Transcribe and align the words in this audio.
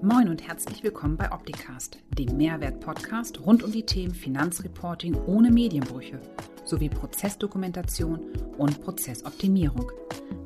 Moin 0.00 0.28
und 0.28 0.46
herzlich 0.46 0.84
willkommen 0.84 1.16
bei 1.16 1.32
Opticast, 1.32 1.98
dem 2.10 2.36
Mehrwert-Podcast 2.36 3.44
rund 3.44 3.64
um 3.64 3.72
die 3.72 3.84
Themen 3.84 4.14
Finanzreporting 4.14 5.16
ohne 5.26 5.50
Medienbrüche 5.50 6.20
sowie 6.64 6.88
Prozessdokumentation 6.88 8.20
und 8.58 8.80
Prozessoptimierung. 8.80 9.90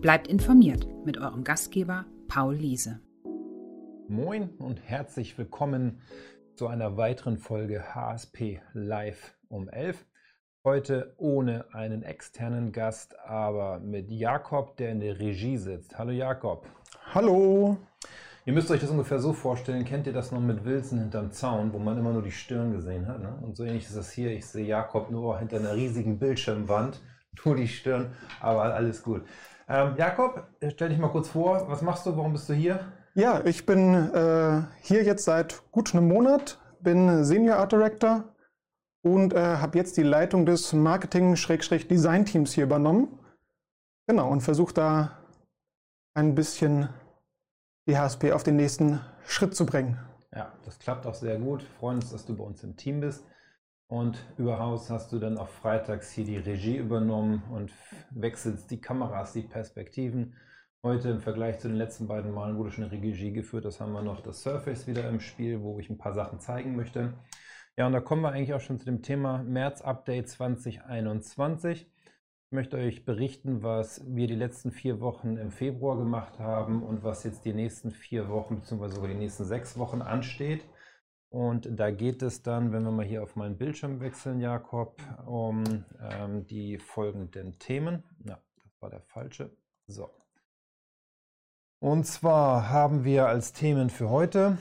Bleibt 0.00 0.26
informiert 0.26 0.86
mit 1.04 1.18
eurem 1.18 1.44
Gastgeber 1.44 2.06
Paul 2.28 2.54
Liese. 2.54 3.00
Moin 4.08 4.48
und 4.56 4.80
herzlich 4.88 5.36
willkommen 5.36 6.00
zu 6.56 6.66
einer 6.68 6.96
weiteren 6.96 7.36
Folge 7.36 7.94
HSP 7.94 8.62
Live 8.72 9.34
um 9.48 9.68
11. 9.68 10.06
Heute 10.64 11.14
ohne 11.18 11.66
einen 11.74 12.02
externen 12.04 12.72
Gast, 12.72 13.18
aber 13.20 13.80
mit 13.80 14.10
Jakob, 14.10 14.78
der 14.78 14.92
in 14.92 15.00
der 15.00 15.18
Regie 15.18 15.58
sitzt. 15.58 15.98
Hallo 15.98 16.12
Jakob. 16.12 16.66
Hallo. 17.12 17.76
Ihr 18.44 18.52
müsst 18.52 18.72
euch 18.72 18.80
das 18.80 18.90
ungefähr 18.90 19.20
so 19.20 19.32
vorstellen, 19.32 19.84
kennt 19.84 20.08
ihr 20.08 20.12
das 20.12 20.32
noch 20.32 20.40
mit 20.40 20.64
Wilson 20.64 20.98
hinterm 20.98 21.30
Zaun, 21.30 21.72
wo 21.72 21.78
man 21.78 21.96
immer 21.96 22.12
nur 22.12 22.22
die 22.22 22.32
Stirn 22.32 22.72
gesehen 22.72 23.06
hat? 23.06 23.20
Ne? 23.20 23.32
Und 23.40 23.56
so 23.56 23.62
ähnlich 23.62 23.86
ist 23.86 23.96
das 23.96 24.10
hier. 24.10 24.32
Ich 24.32 24.46
sehe 24.46 24.66
Jakob 24.66 25.12
nur 25.12 25.38
hinter 25.38 25.58
einer 25.58 25.74
riesigen 25.74 26.18
Bildschirmwand, 26.18 27.00
nur 27.44 27.54
die 27.54 27.68
Stirn, 27.68 28.10
aber 28.40 28.74
alles 28.74 29.02
gut. 29.04 29.22
Ähm, 29.68 29.94
Jakob, 29.96 30.42
stell 30.70 30.88
dich 30.88 30.98
mal 30.98 31.10
kurz 31.10 31.28
vor, 31.28 31.68
was 31.68 31.82
machst 31.82 32.04
du, 32.04 32.16
warum 32.16 32.32
bist 32.32 32.48
du 32.48 32.54
hier? 32.54 32.80
Ja, 33.14 33.44
ich 33.44 33.64
bin 33.64 33.94
äh, 33.94 34.62
hier 34.80 35.04
jetzt 35.04 35.24
seit 35.24 35.62
gut 35.70 35.94
einem 35.94 36.08
Monat, 36.08 36.58
bin 36.80 37.24
Senior 37.24 37.58
Art 37.58 37.70
Director 37.70 38.24
und 39.02 39.34
äh, 39.34 39.58
habe 39.58 39.78
jetzt 39.78 39.96
die 39.96 40.02
Leitung 40.02 40.46
des 40.46 40.72
Marketing-Design-Teams 40.72 42.52
hier 42.52 42.64
übernommen. 42.64 43.20
Genau, 44.08 44.28
und 44.30 44.40
versuche 44.40 44.74
da 44.74 45.18
ein 46.14 46.34
bisschen 46.34 46.88
die 47.86 47.98
HSP 47.98 48.32
auf 48.32 48.42
den 48.42 48.56
nächsten 48.56 49.00
Schritt 49.26 49.56
zu 49.56 49.66
bringen. 49.66 49.98
Ja, 50.34 50.52
das 50.64 50.78
klappt 50.78 51.06
auch 51.06 51.14
sehr 51.14 51.38
gut. 51.38 51.62
Wir 51.62 51.78
freuen 51.78 51.96
uns, 51.96 52.10
dass 52.10 52.24
du 52.24 52.36
bei 52.36 52.44
uns 52.44 52.62
im 52.62 52.76
Team 52.76 53.00
bist. 53.00 53.24
Und 53.88 54.24
überhaus 54.38 54.88
hast 54.88 55.12
du 55.12 55.18
dann 55.18 55.36
auch 55.36 55.48
freitags 55.48 56.10
hier 56.10 56.24
die 56.24 56.38
Regie 56.38 56.76
übernommen 56.76 57.42
und 57.50 57.70
wechselst 58.10 58.70
die 58.70 58.80
Kameras, 58.80 59.32
die 59.32 59.42
Perspektiven. 59.42 60.34
Heute 60.82 61.10
im 61.10 61.20
Vergleich 61.20 61.58
zu 61.58 61.68
den 61.68 61.76
letzten 61.76 62.06
beiden 62.06 62.32
Malen 62.32 62.56
wurde 62.56 62.70
schon 62.70 62.84
eine 62.84 62.92
Regie 62.92 63.32
geführt. 63.32 63.64
Das 63.64 63.80
haben 63.80 63.92
wir 63.92 64.02
noch 64.02 64.20
das 64.20 64.42
Surface 64.42 64.86
wieder 64.86 65.08
im 65.08 65.20
Spiel, 65.20 65.60
wo 65.60 65.78
ich 65.78 65.90
ein 65.90 65.98
paar 65.98 66.14
Sachen 66.14 66.40
zeigen 66.40 66.74
möchte. 66.74 67.12
Ja, 67.76 67.86
und 67.86 67.92
da 67.92 68.00
kommen 68.00 68.22
wir 68.22 68.30
eigentlich 68.30 68.54
auch 68.54 68.60
schon 68.60 68.78
zu 68.78 68.86
dem 68.86 69.02
Thema 69.02 69.42
März 69.42 69.82
Update 69.82 70.28
2021. 70.28 71.86
Möchte 72.52 72.76
euch 72.76 73.06
berichten, 73.06 73.62
was 73.62 74.04
wir 74.06 74.26
die 74.26 74.34
letzten 74.34 74.72
vier 74.72 75.00
Wochen 75.00 75.38
im 75.38 75.50
Februar 75.50 75.96
gemacht 75.96 76.38
haben 76.38 76.82
und 76.82 77.02
was 77.02 77.24
jetzt 77.24 77.46
die 77.46 77.54
nächsten 77.54 77.90
vier 77.90 78.28
Wochen 78.28 78.56
bzw. 78.56 78.88
sogar 78.88 79.08
die 79.08 79.16
nächsten 79.16 79.46
sechs 79.46 79.78
Wochen 79.78 80.02
ansteht. 80.02 80.62
Und 81.30 81.66
da 81.80 81.90
geht 81.90 82.20
es 82.20 82.42
dann, 82.42 82.70
wenn 82.70 82.82
wir 82.82 82.90
mal 82.90 83.06
hier 83.06 83.22
auf 83.22 83.36
meinen 83.36 83.56
Bildschirm 83.56 84.00
wechseln, 84.00 84.38
Jakob, 84.38 85.00
um 85.24 85.64
ähm, 85.98 86.44
die 86.44 86.76
folgenden 86.76 87.58
Themen. 87.58 88.04
Ja, 88.26 88.38
das 88.62 88.82
war 88.82 88.90
der 88.90 89.00
falsche. 89.00 89.56
So. 89.86 90.10
Und 91.78 92.06
zwar 92.06 92.68
haben 92.68 93.02
wir 93.04 93.28
als 93.28 93.54
Themen 93.54 93.88
für 93.88 94.10
heute 94.10 94.58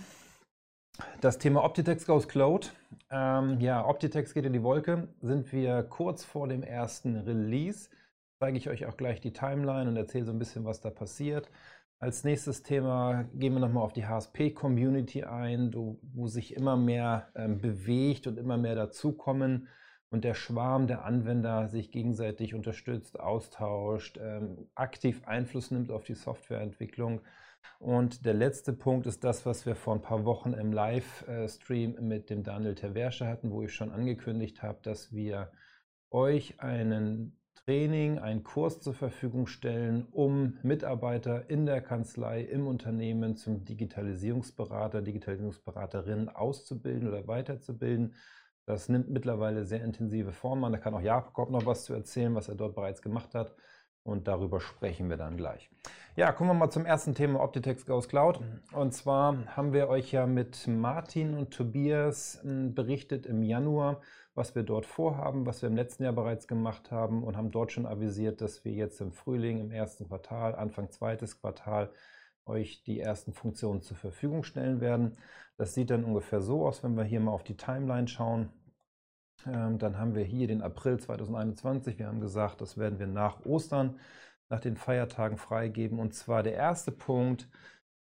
das 1.22 1.38
Thema 1.38 1.64
Optitex 1.64 2.06
Goes 2.06 2.28
Cloud. 2.28 2.74
Ähm, 3.10 3.60
ja, 3.60 3.86
Optitex 3.86 4.34
geht 4.34 4.46
in 4.46 4.54
die 4.54 4.64
Wolke. 4.64 5.08
Sind 5.22 5.52
wir 5.52 5.84
kurz 5.84 6.24
vor 6.24 6.48
dem 6.48 6.64
ersten 6.64 7.16
Release. 7.16 7.90
Zeige 8.40 8.58
ich 8.58 8.70
euch 8.70 8.86
auch 8.86 8.98
gleich 8.98 9.22
die 9.22 9.34
Timeline 9.34 9.90
und 9.90 9.98
erzähle 9.98 10.26
so 10.26 10.32
ein 10.32 10.40
bisschen, 10.40 10.66
was 10.66 10.82
da 10.82 10.90
passiert. 10.90 11.50
Als 12.00 12.24
nächstes 12.24 12.64
Thema 12.64 13.26
gehen 13.34 13.54
wir 13.54 13.60
nochmal 13.60 13.84
auf 13.84 13.94
die 13.94 14.08
HSP-Community 14.08 15.24
ein, 15.24 15.72
wo 15.74 16.28
sich 16.28 16.56
immer 16.56 16.76
mehr 16.76 17.28
ähm, 17.36 17.62
bewegt 17.62 18.26
und 18.26 18.40
immer 18.40 18.58
mehr 18.58 18.74
dazukommen 18.74 19.68
und 20.10 20.24
der 20.24 20.34
Schwarm 20.34 20.88
der 20.88 21.06
Anwender 21.06 21.68
sich 21.70 21.92
gegenseitig 21.92 22.54
unterstützt, 22.54 23.20
austauscht, 23.20 24.20
ähm, 24.22 24.68
aktiv 24.76 25.22
Einfluss 25.26 25.72
nimmt 25.72 25.92
auf 25.92 26.04
die 26.04 26.16
Softwareentwicklung. 26.16 27.22
Und 27.80 28.26
der 28.26 28.34
letzte 28.34 28.74
Punkt 28.74 29.08
ist 29.08 29.24
das, 29.24 29.46
was 29.46 29.66
wir 29.66 29.76
vor 29.76 29.96
ein 29.96 30.02
paar 30.02 30.26
Wochen 30.26 30.54
im 30.54 30.72
Livestream 30.72 31.96
mit 32.00 32.30
dem 32.30 32.44
Daniel 32.44 32.76
Terversche 32.76 33.28
hatten, 33.28 33.52
wo 33.52 33.64
ich 33.64 33.74
schon 33.74 33.92
angekündigt 33.92 34.62
habe, 34.62 34.80
dass 34.84 35.12
wir 35.14 35.52
euch 36.12 36.60
einen 36.60 37.38
Training, 37.66 38.18
einen 38.20 38.44
Kurs 38.44 38.82
zur 38.82 38.94
Verfügung 38.94 39.46
stellen, 39.46 40.08
um 40.12 40.58
Mitarbeiter 40.64 41.50
in 41.50 41.66
der 41.66 41.82
Kanzlei, 41.82 42.42
im 42.42 42.68
Unternehmen 42.68 43.36
zum 43.36 43.66
Digitalisierungsberater, 43.66 45.02
Digitalisierungsberaterin 45.02 46.30
auszubilden 46.30 47.08
oder 47.08 47.28
weiterzubilden. 47.28 48.16
Das 48.66 48.90
nimmt 48.90 49.10
mittlerweile 49.10 49.66
sehr 49.66 49.84
intensive 49.84 50.32
Form 50.32 50.64
an. 50.64 50.72
Da 50.72 50.80
kann 50.80 50.94
auch 50.94 51.02
Jakob 51.02 51.52
noch 51.52 51.66
was 51.66 51.84
zu 51.84 51.94
erzählen, 51.94 52.34
was 52.36 52.48
er 52.48 52.56
dort 52.56 52.76
bereits 52.76 53.02
gemacht 53.02 53.36
hat. 53.36 53.56
Und 54.04 54.28
darüber 54.28 54.60
sprechen 54.60 55.10
wir 55.10 55.18
dann 55.18 55.38
gleich. 55.38 55.70
Ja, 56.16 56.32
kommen 56.32 56.50
wir 56.50 56.54
mal 56.56 56.72
zum 56.72 56.86
ersten 56.86 57.14
Thema 57.14 57.40
Optitex 57.42 57.86
Goes 57.86 58.10
Cloud. 58.10 58.40
Und 58.74 58.94
zwar 58.94 59.46
haben 59.56 59.74
wir 59.74 59.90
euch 59.90 60.12
ja 60.12 60.26
mit 60.26 60.68
Martin 60.68 61.36
und 61.36 61.52
Tobias 61.54 62.40
hm, 62.42 62.74
berichtet 62.74 63.26
im 63.26 63.44
Januar, 63.44 64.02
was 64.34 64.56
wir 64.56 64.64
dort 64.64 64.86
vorhaben, 64.86 65.46
was 65.46 65.62
wir 65.62 65.70
im 65.70 65.76
letzten 65.76 66.04
Jahr 66.04 66.14
bereits 66.14 66.48
gemacht 66.48 66.92
haben 66.92 67.24
und 67.24 67.38
haben 67.38 67.52
dort 67.52 67.72
schon 67.72 67.86
avisiert, 67.86 68.42
dass 68.42 68.66
wir 68.66 68.72
jetzt 68.72 69.02
im 69.02 69.12
Frühling, 69.12 69.60
im 69.60 69.72
ersten 69.72 70.08
Quartal, 70.08 70.56
Anfang 70.56 70.90
zweites 70.90 71.40
Quartal 71.40 71.92
euch 72.46 72.84
die 72.84 73.00
ersten 73.00 73.34
Funktionen 73.34 73.82
zur 73.82 73.98
Verfügung 73.98 74.44
stellen 74.44 74.82
werden. 74.82 75.18
Das 75.58 75.74
sieht 75.74 75.92
dann 75.92 76.04
ungefähr 76.04 76.42
so 76.42 76.66
aus, 76.66 76.84
wenn 76.84 76.96
wir 76.96 77.04
hier 77.04 77.20
mal 77.20 77.32
auf 77.32 77.44
die 77.44 77.58
Timeline 77.58 78.08
schauen. 78.08 78.50
Ähm, 79.48 79.78
dann 79.78 79.98
haben 79.98 80.16
wir 80.16 80.24
hier 80.24 80.48
den 80.48 80.62
April 80.62 81.00
2021. 81.00 81.98
Wir 82.00 82.08
haben 82.08 82.22
gesagt, 82.22 82.62
das 82.62 82.78
werden 82.78 83.00
wir 83.00 83.08
nach 83.08 83.46
Ostern, 83.46 84.00
nach 84.50 84.60
den 84.60 84.78
Feiertagen 84.78 85.38
freigeben. 85.38 86.00
Und 86.00 86.14
zwar 86.14 86.44
der 86.44 86.54
erste 86.54 86.92
Punkt, 86.92 87.48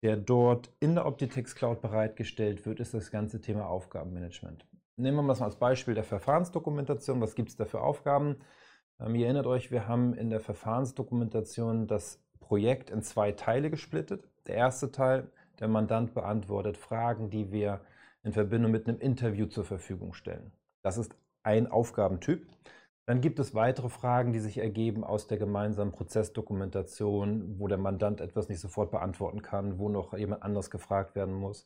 der 0.01 0.17
dort 0.17 0.71
in 0.79 0.95
der 0.95 1.05
Optitex 1.05 1.55
Cloud 1.55 1.81
bereitgestellt 1.81 2.65
wird, 2.65 2.79
ist 2.79 2.93
das 2.93 3.11
ganze 3.11 3.41
Thema 3.41 3.67
Aufgabenmanagement. 3.67 4.65
Nehmen 4.95 5.17
wir 5.17 5.23
mal 5.23 5.41
als 5.41 5.57
Beispiel 5.57 5.93
der 5.93 6.03
Verfahrensdokumentation. 6.03 7.21
Was 7.21 7.35
gibt 7.35 7.49
es 7.49 7.55
da 7.55 7.65
für 7.65 7.81
Aufgaben? 7.81 8.37
Ähm, 8.99 9.15
ihr 9.15 9.25
erinnert 9.25 9.47
euch, 9.47 9.71
wir 9.71 9.87
haben 9.87 10.13
in 10.13 10.29
der 10.29 10.39
Verfahrensdokumentation 10.39 11.87
das 11.87 12.23
Projekt 12.39 12.89
in 12.89 13.01
zwei 13.01 13.31
Teile 13.31 13.69
gesplittet. 13.69 14.27
Der 14.47 14.55
erste 14.55 14.91
Teil, 14.91 15.29
der 15.59 15.67
Mandant 15.67 16.13
beantwortet 16.13 16.77
Fragen, 16.77 17.29
die 17.29 17.51
wir 17.51 17.81
in 18.23 18.33
Verbindung 18.33 18.71
mit 18.71 18.87
einem 18.87 18.99
Interview 18.99 19.45
zur 19.45 19.65
Verfügung 19.65 20.13
stellen. 20.13 20.51
Das 20.81 20.97
ist 20.97 21.15
ein 21.47 21.67
Aufgabentyp. 21.67 22.45
Dann 23.05 23.21
gibt 23.21 23.39
es 23.39 23.55
weitere 23.55 23.87
Fragen, 23.87 24.33
die 24.33 24.41
sich 24.41 24.57
ergeben 24.57 25.05
aus 25.05 25.27
der 25.27 25.37
gemeinsamen 25.37 25.93
Prozessdokumentation, 25.93 27.57
wo 27.57 27.69
der 27.69 27.77
Mandant 27.77 28.19
etwas 28.19 28.49
nicht 28.49 28.59
sofort 28.59 28.91
beantworten 28.91 29.41
kann, 29.41 29.79
wo 29.79 29.87
noch 29.87 30.13
jemand 30.13 30.43
anders 30.43 30.69
gefragt 30.69 31.15
werden 31.15 31.33
muss. 31.33 31.65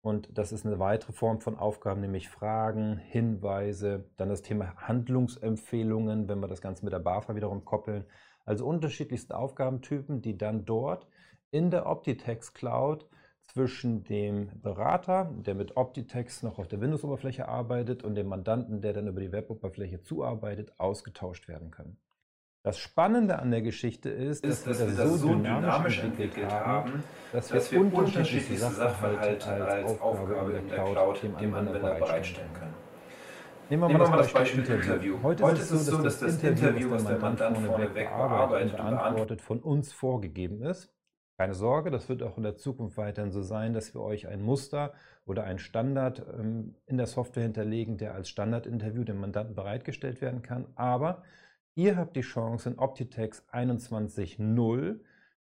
Und 0.00 0.38
das 0.38 0.52
ist 0.52 0.64
eine 0.64 0.78
weitere 0.78 1.12
Form 1.12 1.40
von 1.40 1.58
Aufgaben, 1.58 2.00
nämlich 2.00 2.28
Fragen, 2.28 2.98
Hinweise, 2.98 4.08
dann 4.16 4.28
das 4.28 4.42
Thema 4.42 4.76
Handlungsempfehlungen, 4.76 6.28
wenn 6.28 6.38
wir 6.38 6.46
das 6.46 6.60
Ganze 6.60 6.84
mit 6.84 6.92
der 6.92 7.00
BAFA 7.00 7.34
wiederum 7.34 7.64
koppeln. 7.64 8.04
Also 8.44 8.64
unterschiedlichste 8.64 9.36
Aufgabentypen, 9.36 10.22
die 10.22 10.38
dann 10.38 10.64
dort 10.64 11.08
in 11.50 11.72
der 11.72 11.86
Optitex 11.86 12.54
Cloud 12.54 13.08
zwischen 13.46 14.04
dem 14.04 14.50
Berater, 14.60 15.32
der 15.34 15.54
mit 15.54 15.76
Optitext 15.76 16.42
noch 16.42 16.58
auf 16.58 16.68
der 16.68 16.80
Windows-Oberfläche 16.80 17.48
arbeitet, 17.48 18.02
und 18.02 18.14
dem 18.14 18.28
Mandanten, 18.28 18.80
der 18.80 18.92
dann 18.92 19.08
über 19.08 19.20
die 19.20 19.32
Web-Oberfläche 19.32 20.02
zuarbeitet, 20.02 20.72
ausgetauscht 20.78 21.48
werden 21.48 21.70
können. 21.70 21.98
Das 22.66 22.78
Spannende 22.78 23.38
an 23.38 23.52
der 23.52 23.62
Geschichte 23.62 24.10
ist, 24.10 24.44
ist 24.44 24.66
dass, 24.66 24.78
dass, 24.78 24.88
wir 24.88 25.04
das 25.04 25.20
so 25.20 25.28
dynamisch 25.28 26.00
entwickelt 26.00 26.50
haben, 26.50 27.04
dass, 27.32 27.46
dass 27.46 27.70
wir 27.70 27.80
unterschiedliche 27.80 28.56
Sachverhalte 28.56 29.52
als 29.52 30.00
Aufgabe 30.00 30.52
in 30.54 30.68
der 30.68 30.84
Cloud 30.84 31.22
dem 31.22 31.54
Anwender 31.54 31.94
bereitstellen 31.94 32.52
können. 32.54 32.74
Nehmen 33.70 33.82
wir, 33.82 33.88
Nehmen 33.88 34.10
mal, 34.10 34.16
das 34.16 34.32
Beispiel, 34.32 34.62
Beispiel 34.62 34.74
Interview. 34.74 34.92
Interview. 34.92 35.22
Heute, 35.22 35.44
Heute 35.44 35.60
ist 35.60 35.70
es 35.70 35.86
so, 35.86 35.98
dass, 36.02 36.18
das 36.18 36.42
Interview, 36.42 36.90
was 36.90 37.04
der 37.04 37.18
Mandant 37.18 37.58
vorneweg 37.58 38.10
bearbeitet 38.10 38.80
und 38.80 38.88
beantwortet, 38.88 39.42
von 39.42 39.60
uns 39.60 39.92
vorgegeben 39.92 40.62
ist. 40.62 40.92
Keine 41.38 41.54
Sorge, 41.54 41.90
das 41.90 42.08
wird 42.08 42.22
auch 42.22 42.38
in 42.38 42.44
der 42.44 42.56
Zukunft 42.56 42.96
weiterhin 42.96 43.30
so 43.30 43.42
sein, 43.42 43.74
dass 43.74 43.92
wir 43.92 44.00
euch 44.00 44.26
ein 44.26 44.40
Muster 44.40 44.94
oder 45.26 45.44
ein 45.44 45.58
Standard 45.58 46.24
ähm, 46.38 46.76
in 46.86 46.96
der 46.96 47.06
Software 47.06 47.42
hinterlegen, 47.42 47.98
der 47.98 48.14
als 48.14 48.30
Standardinterview 48.30 49.04
dem 49.04 49.20
Mandanten 49.20 49.54
bereitgestellt 49.54 50.22
werden 50.22 50.40
kann. 50.40 50.66
Aber 50.76 51.22
ihr 51.74 51.96
habt 51.96 52.16
die 52.16 52.22
Chance 52.22 52.70
in 52.70 52.78
Optitex 52.78 53.44
21.0 53.52 55.00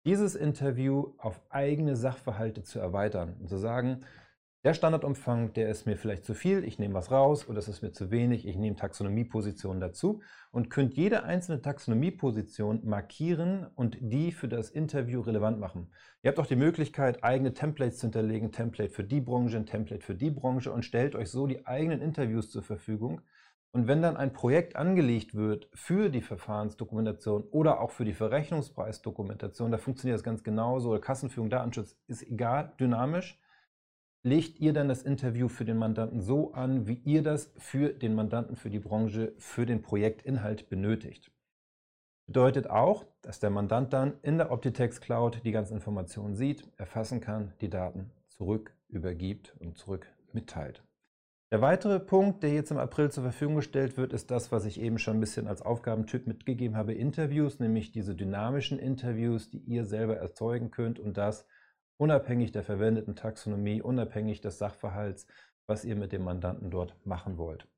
dieses 0.05 0.35
Interview 0.35 1.15
auf 1.17 1.41
eigene 1.49 1.97
Sachverhalte 1.97 2.63
zu 2.63 2.79
erweitern 2.79 3.37
und 3.41 3.49
zu 3.49 3.57
sagen, 3.57 4.01
Der 4.65 4.75
Standardumfang, 4.75 5.53
der 5.53 5.69
ist 5.69 5.87
mir 5.87 5.97
vielleicht 5.97 6.25
zu 6.25 6.35
viel, 6.35 6.65
ich 6.65 6.81
nehme 6.81 6.95
was 6.95 7.13
raus 7.13 7.49
oder 7.49 7.61
es 7.61 7.69
ist 7.69 7.81
mir 7.81 7.93
zu 7.93 8.11
wenig, 8.11 8.45
ich 8.45 8.57
nehme 8.57 8.75
Taxonomiepositionen 8.75 9.81
dazu 9.81 10.21
und 10.51 10.69
könnt 10.69 10.95
jede 10.95 11.23
einzelne 11.23 11.63
Taxonomieposition 11.63 12.81
markieren 12.85 13.69
und 13.77 13.97
die 14.01 14.33
für 14.33 14.49
das 14.49 14.71
Interview 14.71 15.21
relevant 15.21 15.61
machen. 15.61 15.93
Ihr 16.23 16.31
habt 16.31 16.41
auch 16.41 16.47
die 16.47 16.57
Möglichkeit, 16.57 17.23
eigene 17.23 17.55
Templates 17.55 17.99
zu 17.99 18.07
hinterlegen, 18.07 18.51
Template 18.51 18.93
für 18.93 19.05
die 19.05 19.21
Branche, 19.21 19.59
ein 19.59 19.67
Template 19.67 20.05
für 20.05 20.17
die 20.17 20.33
Branche 20.33 20.73
und 20.73 20.85
stellt 20.85 21.15
euch 21.15 21.31
so 21.31 21.47
die 21.47 21.65
eigenen 21.65 22.03
Interviews 22.03 22.51
zur 22.51 22.65
Verfügung. 22.65 23.21
Und 23.71 23.87
wenn 23.87 24.03
dann 24.03 24.17
ein 24.17 24.33
Projekt 24.33 24.75
angelegt 24.75 25.37
wird 25.37 25.69
für 25.73 26.11
die 26.11 26.23
Verfahrensdokumentation 26.23 27.45
oder 27.53 27.81
auch 27.81 27.93
für 27.93 28.05
die 28.05 28.13
Verrechnungspreisdokumentation, 28.13 29.71
da 29.71 29.79
funktioniert 29.79 30.17
das 30.17 30.25
ganz 30.25 30.43
genauso, 30.43 30.99
Kassenführung, 30.99 31.49
Datenschutz 31.49 31.97
ist 32.09 32.25
egal, 32.25 32.73
dynamisch 32.81 33.39
legt 34.23 34.59
ihr 34.59 34.73
dann 34.73 34.89
das 34.89 35.03
Interview 35.03 35.49
für 35.49 35.65
den 35.65 35.79
Mandanten 35.79 36.21
so 36.21 36.53
an, 36.53 36.87
wie 36.87 37.01
ihr 37.05 37.23
das 37.23 37.53
für 37.57 37.91
den 37.91 38.15
Mandanten, 38.15 38.57
für 38.57 38.71
die 38.71 38.81
Branche, 38.81 39.33
für 39.39 39.67
den 39.67 39.83
Projektinhalt 39.83 40.69
benötigt. 40.69 41.31
Bedeutet 42.27 42.69
auch, 42.69 43.07
dass 43.23 43.41
der 43.41 43.51
Mandant 43.51 43.93
dann 43.93 44.19
in 44.23 44.37
der 44.37 44.51
Optitex 44.51 45.01
Cloud 45.01 45.41
die 45.45 45.53
ganzen 45.53 45.75
Informationen 45.75 46.35
sieht, 46.35 46.63
erfassen 46.77 47.21
kann, 47.21 47.55
die 47.61 47.71
Daten 47.71 48.11
zurück 48.27 48.75
übergibt 48.89 49.57
und 49.61 49.79
zurück 49.79 50.07
mitteilt. 50.33 50.83
Der 51.51 51.63
weitere 51.63 51.99
Punkt, 51.99 52.43
der 52.43 52.53
jetzt 52.53 52.71
im 52.71 52.77
April 52.77 53.11
zur 53.11 53.23
Verfügung 53.23 53.57
gestellt 53.57 53.97
wird, 53.97 54.13
ist 54.13 54.31
das, 54.31 54.53
was 54.53 54.67
ich 54.67 54.79
eben 54.79 54.99
schon 54.99 55.17
ein 55.17 55.21
bisschen 55.21 55.49
als 55.49 55.63
Aufgabentyp 55.63 56.27
mitgegeben 56.27 56.77
habe, 56.77 56.93
Interviews, 56.93 57.59
nämlich 57.59 57.91
diese 57.91 58.15
dynamischen 58.15 58.79
Interviews, 58.79 59.49
die 59.49 59.61
ihr 59.61 59.87
selber 59.87 60.19
erzeugen 60.19 60.71
könnt 60.71 60.99
und 60.99 61.17
das 61.17 61.47
unabhängig 61.99 62.53
der 62.53 62.63
verwendeten 62.63 63.15
Taxonomie, 63.15 63.83
unabhängig 63.83 64.41
des 64.41 64.59
Sachverhalts, 64.59 65.27
was 65.67 65.85
ihr 65.85 65.97
mit 65.97 66.13
dem 66.13 66.25
Mandanten 66.25 66.71
dort 66.71 66.97
machen 67.05 67.37
wollt. 67.37 67.69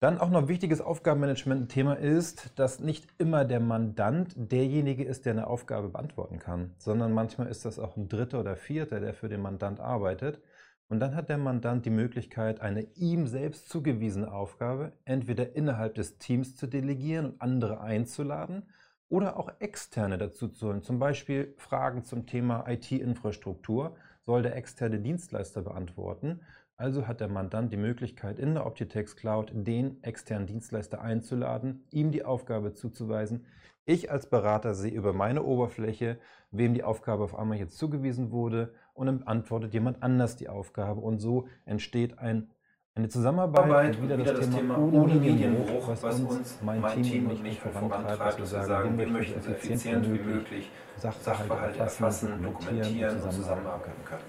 Dann 0.00 0.18
auch 0.18 0.28
noch 0.28 0.40
ein 0.40 0.48
wichtiges 0.48 0.82
Aufgabenmanagement-Thema 0.82 1.94
ist, 1.94 2.58
dass 2.58 2.78
nicht 2.78 3.08
immer 3.16 3.46
der 3.46 3.60
Mandant 3.60 4.34
derjenige 4.36 5.02
ist, 5.02 5.24
der 5.24 5.32
eine 5.32 5.46
Aufgabe 5.46 5.88
beantworten 5.88 6.38
kann, 6.38 6.74
sondern 6.76 7.14
manchmal 7.14 7.46
ist 7.46 7.64
das 7.64 7.78
auch 7.78 7.96
ein 7.96 8.08
Dritter 8.08 8.40
oder 8.40 8.56
Vierter, 8.56 9.00
der 9.00 9.14
für 9.14 9.30
den 9.30 9.40
Mandant 9.40 9.80
arbeitet. 9.80 10.42
Und 10.88 11.00
dann 11.00 11.16
hat 11.16 11.30
der 11.30 11.38
Mandant 11.38 11.86
die 11.86 11.90
Möglichkeit, 11.90 12.60
eine 12.60 12.82
ihm 12.96 13.26
selbst 13.26 13.70
zugewiesene 13.70 14.30
Aufgabe 14.30 14.92
entweder 15.06 15.56
innerhalb 15.56 15.94
des 15.94 16.18
Teams 16.18 16.54
zu 16.54 16.66
delegieren 16.66 17.26
und 17.26 17.40
andere 17.40 17.80
einzuladen 17.80 18.64
oder 19.14 19.38
auch 19.38 19.48
externe 19.60 20.18
dazu 20.18 20.48
zu 20.48 20.66
holen. 20.66 20.82
Zum 20.82 20.98
Beispiel 20.98 21.54
Fragen 21.56 22.02
zum 22.02 22.26
Thema 22.26 22.64
IT-Infrastruktur 22.66 23.94
soll 24.26 24.42
der 24.42 24.56
externe 24.56 24.98
Dienstleister 24.98 25.62
beantworten. 25.62 26.40
Also 26.76 27.06
hat 27.06 27.20
der 27.20 27.28
Mandant 27.28 27.72
die 27.72 27.76
Möglichkeit, 27.76 28.40
in 28.40 28.54
der 28.54 28.66
Optitex 28.66 29.14
Cloud 29.14 29.52
den 29.54 30.02
externen 30.02 30.48
Dienstleister 30.48 31.00
einzuladen, 31.00 31.84
ihm 31.92 32.10
die 32.10 32.24
Aufgabe 32.24 32.74
zuzuweisen. 32.74 33.46
Ich 33.84 34.10
als 34.10 34.28
Berater 34.28 34.74
sehe 34.74 34.90
über 34.90 35.12
meine 35.12 35.44
Oberfläche, 35.44 36.18
wem 36.50 36.74
die 36.74 36.82
Aufgabe 36.82 37.22
auf 37.22 37.38
einmal 37.38 37.58
jetzt 37.58 37.78
zugewiesen 37.78 38.32
wurde 38.32 38.74
und 38.94 39.06
dann 39.06 39.22
antwortet 39.22 39.74
jemand 39.74 40.02
anders 40.02 40.34
die 40.34 40.48
Aufgabe 40.48 41.00
und 41.00 41.20
so 41.20 41.46
entsteht 41.66 42.18
ein 42.18 42.50
eine 42.96 43.08
Zusammenarbeit, 43.08 44.00
wieder, 44.00 44.16
wieder 44.18 44.34
das, 44.34 44.46
das, 44.46 44.54
Thema, 44.54 44.78
ohne 44.78 45.14
Medienbruch, 45.14 45.88
was, 45.88 46.02
was 46.02 46.20
uns, 46.20 46.58
mein, 46.62 47.02
Team 47.02 47.28
und 47.28 47.44
ich 47.44 47.58
vorantreibt, 47.58 48.40
dass 48.40 48.52
wir 48.52 48.62
sagen, 48.64 48.96
wir 48.96 49.08
möchten 49.08 49.42
so 49.42 49.50
effizient 49.50 50.06
wie 50.12 50.18
möglich 50.20 50.70
Sachverhalte 50.96 51.80
erfassen, 51.80 52.40
dokumentieren 52.40 53.20
und 53.20 53.32
zusammenarbeiten 53.32 54.04
können. 54.04 54.22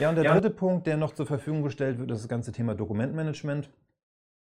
Ja, 0.00 0.08
und 0.08 0.16
der 0.16 0.24
ja. 0.24 0.32
dritte 0.32 0.50
Punkt, 0.50 0.88
der 0.88 0.96
noch 0.96 1.14
zur 1.14 1.26
Verfügung 1.26 1.62
gestellt 1.62 1.98
wird, 2.00 2.10
ist 2.10 2.22
das 2.22 2.28
ganze 2.28 2.50
Thema 2.50 2.74
Dokumentmanagement. 2.74 3.70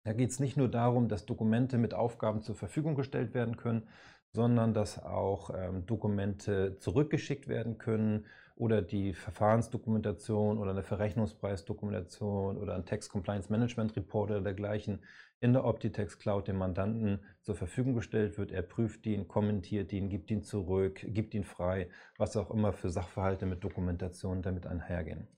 Da 0.04 0.14
geht 0.14 0.30
es 0.30 0.40
nicht 0.40 0.56
nur 0.56 0.68
darum, 0.68 1.08
dass 1.08 1.26
Dokumente 1.26 1.76
mit 1.76 1.92
Aufgaben 1.92 2.40
zur 2.40 2.54
Verfügung 2.54 2.94
gestellt 2.94 3.34
werden 3.34 3.58
können, 3.58 3.86
sondern 4.32 4.72
dass 4.72 5.02
auch 5.02 5.50
ähm, 5.54 5.84
Dokumente 5.84 6.78
zurückgeschickt 6.78 7.48
werden 7.48 7.76
können 7.76 8.24
oder 8.58 8.82
die 8.82 9.14
Verfahrensdokumentation 9.14 10.58
oder 10.58 10.72
eine 10.72 10.82
Verrechnungspreisdokumentation 10.82 12.58
oder 12.58 12.74
ein 12.74 12.84
Text 12.84 13.10
Compliance 13.10 13.50
Management 13.52 13.96
Report 13.96 14.30
oder 14.30 14.40
dergleichen 14.40 15.00
in 15.40 15.52
der 15.52 15.64
Optitex 15.64 16.18
Cloud 16.18 16.48
dem 16.48 16.58
Mandanten 16.58 17.20
zur 17.42 17.54
Verfügung 17.54 17.94
gestellt 17.94 18.36
wird. 18.36 18.50
Er 18.50 18.62
prüft 18.62 19.06
ihn, 19.06 19.28
kommentiert 19.28 19.92
ihn, 19.92 20.08
gibt 20.08 20.30
ihn 20.32 20.42
zurück, 20.42 21.06
gibt 21.06 21.34
ihn 21.34 21.44
frei, 21.44 21.88
was 22.16 22.36
auch 22.36 22.50
immer 22.50 22.72
für 22.72 22.90
Sachverhalte 22.90 23.46
mit 23.46 23.62
Dokumentation 23.62 24.42
damit 24.42 24.66
einhergehen. 24.66 25.28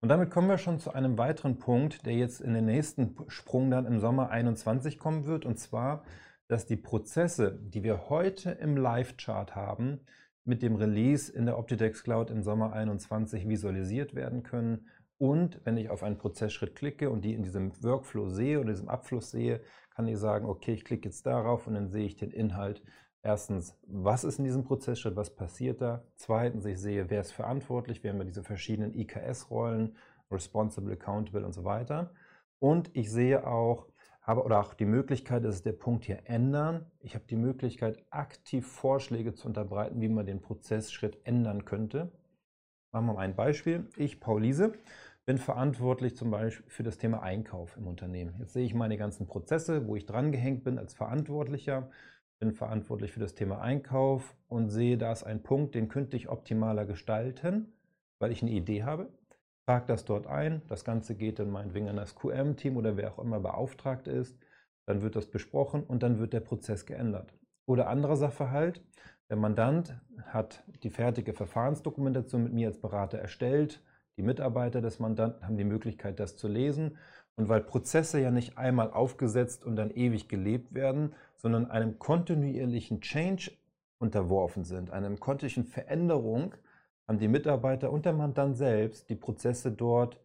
Und 0.00 0.08
damit 0.08 0.30
kommen 0.30 0.48
wir 0.48 0.58
schon 0.58 0.78
zu 0.78 0.92
einem 0.92 1.18
weiteren 1.18 1.58
Punkt, 1.58 2.06
der 2.06 2.14
jetzt 2.14 2.40
in 2.40 2.54
den 2.54 2.66
nächsten 2.66 3.16
Sprung 3.26 3.70
dann 3.70 3.86
im 3.86 3.98
Sommer 3.98 4.30
21 4.30 5.00
kommen 5.00 5.26
wird, 5.26 5.46
und 5.46 5.58
zwar, 5.58 6.04
dass 6.46 6.66
die 6.66 6.76
Prozesse, 6.76 7.58
die 7.60 7.82
wir 7.82 8.08
heute 8.08 8.50
im 8.52 8.76
Live-Chart 8.76 9.56
haben, 9.56 10.00
mit 10.44 10.62
dem 10.62 10.76
Release 10.76 11.32
in 11.32 11.46
der 11.46 11.58
Optitex 11.58 12.02
Cloud 12.02 12.30
im 12.30 12.42
Sommer 12.42 12.72
21 12.72 13.48
visualisiert 13.48 14.14
werden 14.14 14.42
können. 14.42 14.88
Und 15.18 15.60
wenn 15.64 15.76
ich 15.76 15.88
auf 15.88 16.02
einen 16.02 16.18
Prozessschritt 16.18 16.74
klicke 16.74 17.10
und 17.10 17.24
die 17.24 17.34
in 17.34 17.42
diesem 17.42 17.72
Workflow 17.82 18.28
sehe 18.28 18.58
oder 18.58 18.70
diesem 18.70 18.88
Abfluss 18.88 19.30
sehe, 19.30 19.60
kann 19.94 20.08
ich 20.08 20.18
sagen, 20.18 20.46
okay, 20.46 20.72
ich 20.72 20.84
klicke 20.84 21.08
jetzt 21.08 21.26
darauf 21.26 21.66
und 21.66 21.74
dann 21.74 21.90
sehe 21.90 22.06
ich 22.06 22.16
den 22.16 22.32
Inhalt. 22.32 22.82
Erstens, 23.22 23.78
was 23.86 24.24
ist 24.24 24.38
in 24.38 24.44
diesem 24.44 24.64
Prozessschritt, 24.64 25.14
was 25.14 25.36
passiert 25.36 25.80
da? 25.80 26.04
Zweitens, 26.16 26.64
ich 26.64 26.80
sehe, 26.80 27.08
wer 27.08 27.20
ist 27.20 27.30
verantwortlich, 27.30 28.02
wir 28.02 28.10
haben 28.10 28.18
ja 28.18 28.24
diese 28.24 28.42
verschiedenen 28.42 28.94
IKS-Rollen, 28.94 29.96
Responsible, 30.28 30.94
Accountable 30.94 31.44
und 31.44 31.52
so 31.52 31.62
weiter. 31.62 32.12
Und 32.58 32.90
ich 32.94 33.12
sehe 33.12 33.46
auch, 33.46 33.86
habe 34.22 34.44
oder 34.44 34.60
auch 34.60 34.74
die 34.74 34.84
Möglichkeit, 34.84 35.44
das 35.44 35.56
ist 35.56 35.66
der 35.66 35.72
Punkt 35.72 36.04
hier 36.04 36.20
ändern. 36.24 36.86
Ich 37.00 37.14
habe 37.14 37.24
die 37.28 37.36
Möglichkeit, 37.36 38.04
aktiv 38.10 38.66
Vorschläge 38.66 39.34
zu 39.34 39.48
unterbreiten, 39.48 40.00
wie 40.00 40.08
man 40.08 40.26
den 40.26 40.40
Prozessschritt 40.40 41.18
ändern 41.24 41.64
könnte. 41.64 42.12
Machen 42.92 43.06
wir 43.06 43.14
mal 43.14 43.22
ein 43.22 43.34
Beispiel. 43.34 43.88
Ich, 43.96 44.20
Paul 44.20 44.42
Liese, 44.42 44.74
bin 45.24 45.38
verantwortlich 45.38 46.16
zum 46.16 46.30
Beispiel 46.30 46.64
für 46.68 46.82
das 46.82 46.98
Thema 46.98 47.22
Einkauf 47.22 47.76
im 47.76 47.86
Unternehmen. 47.86 48.34
Jetzt 48.38 48.52
sehe 48.52 48.64
ich 48.64 48.74
meine 48.74 48.96
ganzen 48.96 49.26
Prozesse, 49.26 49.86
wo 49.86 49.96
ich 49.96 50.06
dran 50.06 50.30
gehängt 50.30 50.62
bin 50.62 50.78
als 50.78 50.94
Verantwortlicher, 50.94 51.90
bin 52.38 52.52
verantwortlich 52.52 53.12
für 53.12 53.20
das 53.20 53.34
Thema 53.34 53.60
Einkauf 53.60 54.36
und 54.48 54.68
sehe, 54.68 54.98
da 54.98 55.12
ist 55.12 55.22
ein 55.24 55.42
Punkt, 55.42 55.74
den 55.74 55.88
könnte 55.88 56.16
ich 56.16 56.28
optimaler 56.28 56.86
gestalten, 56.86 57.72
weil 58.18 58.32
ich 58.32 58.42
eine 58.42 58.50
Idee 58.50 58.84
habe 58.84 59.08
trage 59.66 59.86
das 59.86 60.04
dort 60.04 60.26
ein. 60.26 60.62
Das 60.68 60.84
Ganze 60.84 61.14
geht 61.14 61.38
dann 61.38 61.50
meinetwegen 61.50 61.88
an 61.88 61.96
das 61.96 62.14
QM-Team 62.14 62.76
oder 62.76 62.96
wer 62.96 63.12
auch 63.12 63.18
immer 63.18 63.40
beauftragt 63.40 64.08
ist. 64.08 64.36
Dann 64.86 65.02
wird 65.02 65.16
das 65.16 65.26
besprochen 65.26 65.84
und 65.84 66.02
dann 66.02 66.18
wird 66.18 66.32
der 66.32 66.40
Prozess 66.40 66.86
geändert. 66.86 67.32
Oder 67.66 67.88
anderer 67.88 68.16
Sachverhalt, 68.16 68.82
der 69.28 69.36
Mandant 69.36 69.98
hat 70.26 70.64
die 70.82 70.90
fertige 70.90 71.32
Verfahrensdokumentation 71.32 72.42
mit 72.42 72.52
mir 72.52 72.68
als 72.68 72.80
Berater 72.80 73.18
erstellt. 73.18 73.82
Die 74.16 74.22
Mitarbeiter 74.22 74.82
des 74.82 74.98
Mandanten 74.98 75.46
haben 75.46 75.56
die 75.56 75.64
Möglichkeit, 75.64 76.20
das 76.20 76.36
zu 76.36 76.48
lesen. 76.48 76.98
Und 77.36 77.48
weil 77.48 77.62
Prozesse 77.62 78.20
ja 78.20 78.30
nicht 78.30 78.58
einmal 78.58 78.90
aufgesetzt 78.90 79.64
und 79.64 79.76
dann 79.76 79.90
ewig 79.90 80.28
gelebt 80.28 80.74
werden, 80.74 81.14
sondern 81.36 81.70
einem 81.70 81.98
kontinuierlichen 81.98 83.00
Change 83.00 83.52
unterworfen 83.98 84.64
sind, 84.64 84.90
einem 84.90 85.18
kontinuierlichen 85.18 85.64
Veränderung, 85.64 86.54
haben 87.08 87.18
die 87.18 87.28
Mitarbeiter 87.28 87.90
und 87.90 88.04
der 88.04 88.12
Mandant 88.12 88.56
selbst 88.56 89.08
die 89.08 89.16
Prozesse 89.16 89.72
dort 89.72 90.20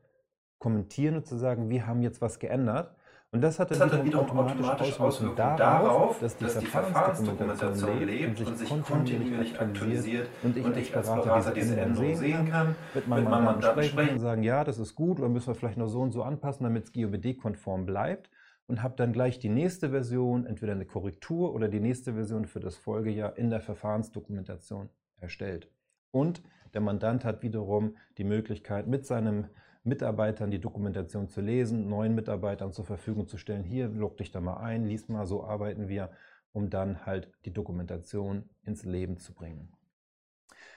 kommentieren 0.60 1.18
und 1.18 1.28
zu 1.28 1.38
sagen, 1.38 1.70
wir 1.70 1.86
haben 1.88 2.02
jetzt 2.02 2.22
was 2.22 2.40
geändert. 2.40 2.96
Und 3.32 3.42
das 3.42 3.60
hat 3.60 3.72
dann, 3.72 3.92
wiederum, 4.06 4.26
wiederum 4.26 4.40
automatisch 4.40 5.00
Auswirkungen 5.00 5.36
darauf, 5.36 6.18
dass 6.20 6.38
die, 6.38 6.46
dass 6.46 6.60
die 6.60 6.66
Verfahrensdokumentation 6.66 8.04
lebt 8.04 8.40
und 8.40 8.58
sich 8.58 8.70
kontinuierlich 8.70 9.60
aktualisiert 9.60 10.30
und 10.44 10.56
ich, 10.56 10.66
und 10.66 10.78
ich 10.78 10.96
als 10.96 11.08
Berater 11.14 11.52
diese 11.52 11.80
Änderungen 11.80 12.16
sehen 12.16 12.50
kann, 12.50 12.76
mit 12.96 13.08
meinem 13.08 13.26
Mandanten 13.26 13.84
sprechen 13.84 14.14
und 14.14 14.20
sagen, 14.20 14.44
ja, 14.44 14.64
das 14.64 14.80
ist 14.80 14.96
gut 14.96 15.20
oder 15.20 15.28
müssen 15.28 15.48
wir 15.48 15.56
vielleicht 15.56 15.78
noch 15.78 15.88
so 15.88 16.00
und 16.02 16.12
so 16.12 16.24
anpassen, 16.24 16.64
damit 16.64 16.86
es 16.86 16.94
GOBD-konform 16.94 17.86
bleibt 17.86 18.30
und 18.68 18.82
habe 18.82 18.96
dann 18.96 19.12
gleich 19.12 19.40
die 19.40 19.50
nächste 19.50 19.90
Version, 19.90 20.46
entweder 20.46 20.72
eine 20.72 20.86
Korrektur 20.86 21.54
oder 21.54 21.68
die 21.68 21.82
nächste 21.82 22.14
Version 22.14 22.46
für 22.46 22.62
das 22.62 22.78
Folgejahr 22.78 23.38
in 23.38 23.50
der 23.50 23.60
Verfahrensdokumentation 23.60 24.90
erstellt. 25.20 25.70
Und 26.12 26.42
der 26.78 26.84
Mandant 26.84 27.26
hat 27.26 27.42
wiederum 27.42 27.98
die 28.20 28.24
Möglichkeit, 28.24 28.86
mit 28.86 29.04
seinen 29.04 29.50
Mitarbeitern 29.84 30.52
die 30.52 30.62
Dokumentation 30.62 31.28
zu 31.28 31.42
lesen, 31.42 31.90
neuen 31.90 32.14
Mitarbeitern 32.14 32.72
zur 32.72 32.86
Verfügung 32.86 33.28
zu 33.28 33.40
stellen. 33.40 33.64
Hier, 33.64 33.88
log 33.88 34.16
dich 34.18 34.30
da 34.30 34.42
mal 34.42 34.58
ein, 34.58 34.86
lies 34.86 35.08
mal, 35.10 35.26
so 35.26 35.44
arbeiten 35.44 35.88
wir, 35.88 36.12
um 36.54 36.70
dann 36.70 37.04
halt 37.04 37.32
die 37.46 37.52
Dokumentation 37.52 38.48
ins 38.64 38.86
Leben 38.86 39.18
zu 39.18 39.34
bringen. 39.34 39.74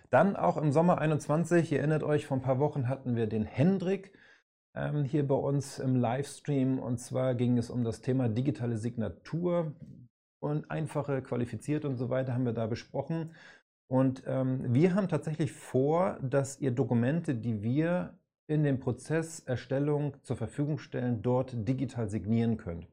Dann 0.08 0.36
auch 0.36 0.56
im 0.56 0.72
Sommer 0.72 0.96
21, 0.96 1.70
ihr 1.70 1.80
erinnert 1.80 2.02
euch, 2.02 2.24
vor 2.24 2.38
ein 2.38 2.42
paar 2.42 2.60
Wochen 2.60 2.88
hatten 2.88 3.14
wir 3.14 3.26
den 3.26 3.44
Hendrik 3.44 4.16
ähm, 4.74 5.04
hier 5.04 5.28
bei 5.28 5.34
uns 5.34 5.78
im 5.78 5.96
Livestream. 5.96 6.78
Und 6.78 6.96
zwar 6.96 7.34
ging 7.34 7.58
es 7.58 7.68
um 7.68 7.84
das 7.84 8.00
Thema 8.00 8.30
digitale 8.30 8.78
Signatur 8.78 9.74
und 10.38 10.70
einfache, 10.70 11.20
qualifiziert 11.20 11.84
und 11.84 11.96
so 11.96 12.08
weiter 12.08 12.32
haben 12.32 12.46
wir 12.46 12.54
da 12.54 12.66
besprochen. 12.66 13.34
Und 13.90 14.22
ähm, 14.28 14.72
wir 14.72 14.94
haben 14.94 15.08
tatsächlich 15.08 15.50
vor, 15.50 16.16
dass 16.22 16.60
ihr 16.60 16.70
Dokumente, 16.70 17.34
die 17.34 17.64
wir 17.64 18.14
in 18.46 18.62
dem 18.62 18.78
Prozess 18.78 19.40
Erstellung 19.40 20.16
zur 20.22 20.36
Verfügung 20.36 20.78
stellen, 20.78 21.22
dort 21.22 21.66
digital 21.68 22.08
signieren 22.08 22.56
könnt. 22.56 22.86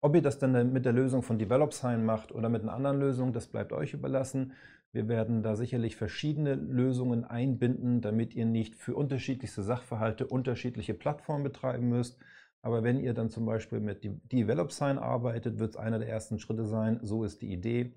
Ob 0.00 0.14
ihr 0.14 0.22
das 0.22 0.38
dann 0.38 0.72
mit 0.72 0.84
der 0.84 0.92
Lösung 0.92 1.22
von 1.22 1.40
DevelopSign 1.40 2.04
macht 2.04 2.30
oder 2.30 2.48
mit 2.48 2.62
einer 2.62 2.72
anderen 2.72 3.00
Lösung, 3.00 3.32
das 3.32 3.48
bleibt 3.48 3.72
euch 3.72 3.94
überlassen. 3.94 4.52
Wir 4.92 5.08
werden 5.08 5.42
da 5.42 5.56
sicherlich 5.56 5.96
verschiedene 5.96 6.54
Lösungen 6.54 7.24
einbinden, 7.24 8.00
damit 8.00 8.32
ihr 8.36 8.46
nicht 8.46 8.76
für 8.76 8.94
unterschiedlichste 8.94 9.64
Sachverhalte 9.64 10.28
unterschiedliche 10.28 10.94
Plattformen 10.94 11.42
betreiben 11.42 11.88
müsst. 11.88 12.16
Aber 12.62 12.84
wenn 12.84 13.00
ihr 13.00 13.12
dann 13.12 13.28
zum 13.28 13.44
Beispiel 13.44 13.80
mit 13.80 14.08
DevelopSign 14.30 14.98
arbeitet, 14.98 15.58
wird 15.58 15.70
es 15.70 15.76
einer 15.76 15.98
der 15.98 16.10
ersten 16.10 16.38
Schritte 16.38 16.64
sein. 16.64 17.00
So 17.02 17.24
ist 17.24 17.42
die 17.42 17.52
Idee, 17.52 17.92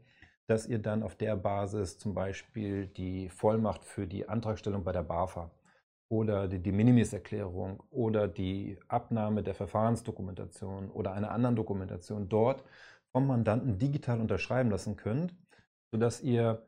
dass 0.48 0.66
ihr 0.66 0.80
dann 0.80 1.04
auf 1.04 1.16
der 1.16 1.36
Basis 1.36 1.98
zum 1.98 2.14
Beispiel 2.14 2.88
die 2.88 3.30
Vollmacht 3.30 3.84
für 3.84 4.08
die 4.08 4.28
Antragstellung 4.28 4.84
bei 4.84 4.94
der 4.94 5.04
BAFA 5.04 5.52
oder 6.10 6.48
die 6.48 6.60
De 6.60 6.72
Minimis-Erklärung 6.72 7.84
oder 7.92 8.28
die 8.28 8.80
Abnahme 8.88 9.44
der 9.44 9.54
Verfahrensdokumentation 9.54 10.90
oder 10.90 11.12
einer 11.14 11.32
anderen 11.32 11.58
Dokumentation 11.58 12.30
dort 12.30 12.64
vom 13.12 13.28
Mandanten 13.28 13.78
digital 13.78 14.22
unterschreiben 14.22 14.70
lassen 14.70 14.96
könnt, 14.96 15.36
sodass 15.92 16.22
ihr 16.22 16.66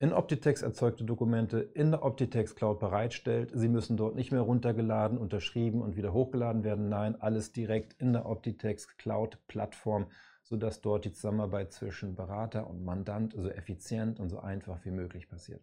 in 0.00 0.12
Optitex 0.12 0.62
erzeugte 0.62 1.02
Dokumente 1.02 1.58
in 1.58 1.90
der 1.90 2.04
Optitex 2.04 2.54
Cloud 2.54 2.78
bereitstellt. 2.78 3.50
Sie 3.52 3.68
müssen 3.68 3.96
dort 3.96 4.14
nicht 4.14 4.30
mehr 4.30 4.42
runtergeladen, 4.42 5.18
unterschrieben 5.18 5.82
und 5.82 5.96
wieder 5.96 6.12
hochgeladen 6.12 6.62
werden. 6.62 6.88
Nein, 6.88 7.20
alles 7.20 7.50
direkt 7.50 7.94
in 8.00 8.12
der 8.12 8.26
Optitex 8.26 8.96
Cloud 8.96 9.38
Plattform 9.48 10.06
sodass 10.48 10.80
dort 10.80 11.04
die 11.04 11.12
Zusammenarbeit 11.12 11.72
zwischen 11.72 12.14
Berater 12.14 12.68
und 12.68 12.82
Mandant 12.82 13.34
so 13.36 13.50
effizient 13.50 14.18
und 14.18 14.30
so 14.30 14.40
einfach 14.40 14.82
wie 14.84 14.90
möglich 14.90 15.28
passiert. 15.28 15.60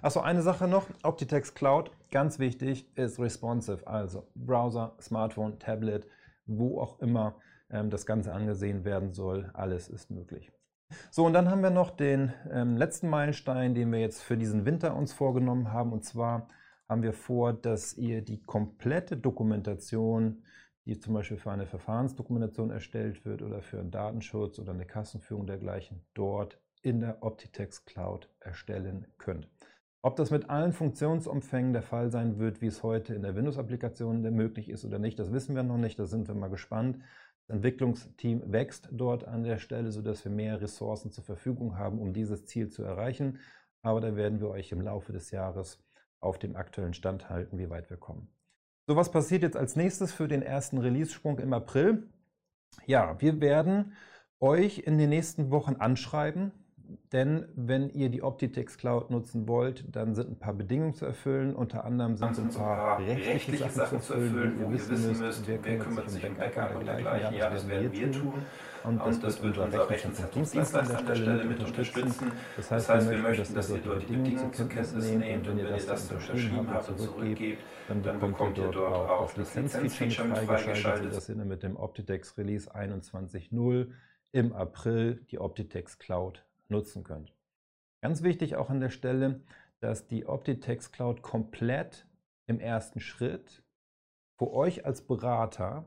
Achso, 0.00 0.20
eine 0.20 0.42
Sache 0.42 0.68
noch, 0.68 0.86
Optitex 1.02 1.54
Cloud, 1.54 1.90
ganz 2.12 2.38
wichtig, 2.38 2.86
ist 2.96 3.18
responsive, 3.18 3.86
also 3.86 4.28
Browser, 4.36 4.94
Smartphone, 5.00 5.58
Tablet, 5.58 6.06
wo 6.46 6.80
auch 6.80 7.00
immer 7.00 7.34
ähm, 7.68 7.90
das 7.90 8.06
Ganze 8.06 8.32
angesehen 8.32 8.84
werden 8.84 9.12
soll, 9.12 9.50
alles 9.54 9.88
ist 9.88 10.10
möglich. 10.10 10.52
So, 11.10 11.26
und 11.26 11.32
dann 11.32 11.50
haben 11.50 11.62
wir 11.62 11.70
noch 11.70 11.90
den 11.90 12.32
ähm, 12.50 12.76
letzten 12.76 13.10
Meilenstein, 13.10 13.74
den 13.74 13.90
wir 13.90 13.98
jetzt 13.98 14.22
für 14.22 14.36
diesen 14.36 14.64
Winter 14.64 14.94
uns 14.94 15.12
vorgenommen 15.12 15.72
haben, 15.72 15.92
und 15.92 16.04
zwar 16.04 16.48
haben 16.88 17.02
wir 17.02 17.12
vor, 17.12 17.52
dass 17.52 17.94
ihr 17.98 18.22
die 18.22 18.40
komplette 18.40 19.16
Dokumentation 19.16 20.44
die 20.88 20.98
zum 20.98 21.12
Beispiel 21.12 21.36
für 21.36 21.50
eine 21.50 21.66
Verfahrensdokumentation 21.66 22.70
erstellt 22.70 23.26
wird 23.26 23.42
oder 23.42 23.60
für 23.60 23.78
einen 23.78 23.90
Datenschutz 23.90 24.58
oder 24.58 24.72
eine 24.72 24.86
Kassenführung 24.86 25.46
dergleichen, 25.46 26.00
dort 26.14 26.58
in 26.80 27.00
der 27.00 27.22
Optitex 27.22 27.84
Cloud 27.84 28.30
erstellen 28.40 29.06
könnt. 29.18 29.50
Ob 30.00 30.16
das 30.16 30.30
mit 30.30 30.48
allen 30.48 30.72
Funktionsumfängen 30.72 31.74
der 31.74 31.82
Fall 31.82 32.10
sein 32.10 32.38
wird, 32.38 32.62
wie 32.62 32.68
es 32.68 32.82
heute 32.82 33.14
in 33.14 33.20
der 33.20 33.36
Windows-Applikation 33.36 34.22
möglich 34.34 34.70
ist 34.70 34.86
oder 34.86 34.98
nicht, 34.98 35.18
das 35.18 35.30
wissen 35.30 35.54
wir 35.54 35.62
noch 35.62 35.76
nicht, 35.76 35.98
da 35.98 36.06
sind 36.06 36.26
wir 36.26 36.34
mal 36.34 36.48
gespannt. 36.48 37.00
Das 37.46 37.56
Entwicklungsteam 37.56 38.50
wächst 38.50 38.88
dort 38.90 39.24
an 39.24 39.42
der 39.42 39.58
Stelle, 39.58 39.92
sodass 39.92 40.24
wir 40.24 40.32
mehr 40.32 40.62
Ressourcen 40.62 41.10
zur 41.10 41.24
Verfügung 41.24 41.76
haben, 41.76 41.98
um 41.98 42.14
dieses 42.14 42.46
Ziel 42.46 42.70
zu 42.70 42.82
erreichen. 42.82 43.40
Aber 43.82 44.00
da 44.00 44.16
werden 44.16 44.40
wir 44.40 44.48
euch 44.48 44.72
im 44.72 44.80
Laufe 44.80 45.12
des 45.12 45.32
Jahres 45.32 45.84
auf 46.20 46.38
dem 46.38 46.56
aktuellen 46.56 46.94
Stand 46.94 47.28
halten, 47.28 47.58
wie 47.58 47.68
weit 47.68 47.90
wir 47.90 47.98
kommen. 47.98 48.30
So, 48.88 48.96
was 48.96 49.10
passiert 49.10 49.42
jetzt 49.42 49.54
als 49.58 49.76
nächstes 49.76 50.14
für 50.14 50.28
den 50.28 50.40
ersten 50.40 50.78
Release-Sprung 50.78 51.40
im 51.40 51.52
April? 51.52 52.08
Ja, 52.86 53.20
wir 53.20 53.38
werden 53.42 53.92
euch 54.40 54.78
in 54.78 54.96
den 54.96 55.10
nächsten 55.10 55.50
Wochen 55.50 55.76
anschreiben, 55.76 56.52
denn 57.12 57.46
wenn 57.54 57.90
ihr 57.90 58.08
die 58.08 58.22
Optitex 58.22 58.78
Cloud 58.78 59.10
nutzen 59.10 59.46
wollt, 59.46 59.84
dann 59.94 60.14
sind 60.14 60.30
ein 60.30 60.38
paar 60.38 60.54
Bedingungen 60.54 60.94
zu 60.94 61.04
erfüllen. 61.04 61.54
Unter 61.54 61.84
anderem 61.84 62.16
sind 62.16 62.38
ein 62.38 62.48
paar 62.50 62.98
rechtliche 62.98 63.68
Sachen 63.68 64.00
zu 64.00 64.14
erfüllen, 64.14 64.54
wo 64.58 64.70
ihr 64.70 64.88
wissen 64.88 65.18
müsst, 65.18 65.46
wer 65.46 65.78
kümmert 65.78 66.10
sich 66.10 66.26
um 66.26 66.34
Backup 66.34 66.76
und 66.76 66.86
dergleichen. 66.86 67.34
Ja, 67.36 67.50
das 67.50 67.68
werden 67.68 67.92
wir 67.92 68.12
tun. 68.12 68.34
Und 68.84 69.00
das, 69.00 69.20
das 69.20 69.42
wird 69.42 69.58
unser 69.58 69.90
Rechnungsdienstleister 69.90 70.98
an 70.98 71.06
der 71.06 71.14
Stelle 71.14 71.44
mit 71.44 71.60
unterstützen. 71.60 72.32
Das 72.56 72.70
heißt, 72.70 72.88
das 72.88 72.96
heißt 72.96 73.10
wir 73.10 73.18
möchten, 73.18 73.54
dass 73.54 73.70
ihr 73.70 73.78
dort 73.78 74.02
die 74.02 74.16
Bedingungen 74.16 74.52
zur 74.52 74.68
Kenntnis 74.68 75.10
nehmt 75.10 75.48
und 75.48 75.58
wenn 75.58 75.66
ihr 75.66 75.70
das 75.70 76.10
unterschrieben 76.10 76.70
habt 76.70 76.88
und 76.88 76.98
zurückgebt, 76.98 77.62
dann 77.88 78.02
bekommt 78.20 78.58
ihr 78.58 78.68
dort 78.68 79.10
auch 79.10 79.32
das 79.32 79.54
Lizenzfeature 79.54 80.28
mit 80.28 80.38
freigeschaltet, 80.38 81.12
sodass 81.12 81.28
ihr 81.28 81.36
mit 81.36 81.62
dem 81.62 81.76
Optitex 81.76 82.38
Release 82.38 82.74
21.0 82.74 83.88
im 84.32 84.52
April 84.52 85.24
die 85.30 85.38
Optitex 85.38 85.98
Cloud 85.98 86.44
nutzen 86.70 87.04
könnt. 87.04 87.34
Ganz 88.02 88.22
wichtig 88.22 88.56
auch 88.56 88.70
an 88.70 88.80
der 88.80 88.90
Stelle, 88.90 89.40
dass 89.80 90.06
die 90.06 90.26
Optitex 90.26 90.92
Cloud 90.92 91.22
komplett 91.22 92.06
im 92.46 92.60
ersten 92.60 93.00
Schritt 93.00 93.62
für 94.38 94.52
euch 94.52 94.86
als 94.86 95.02
Berater 95.02 95.84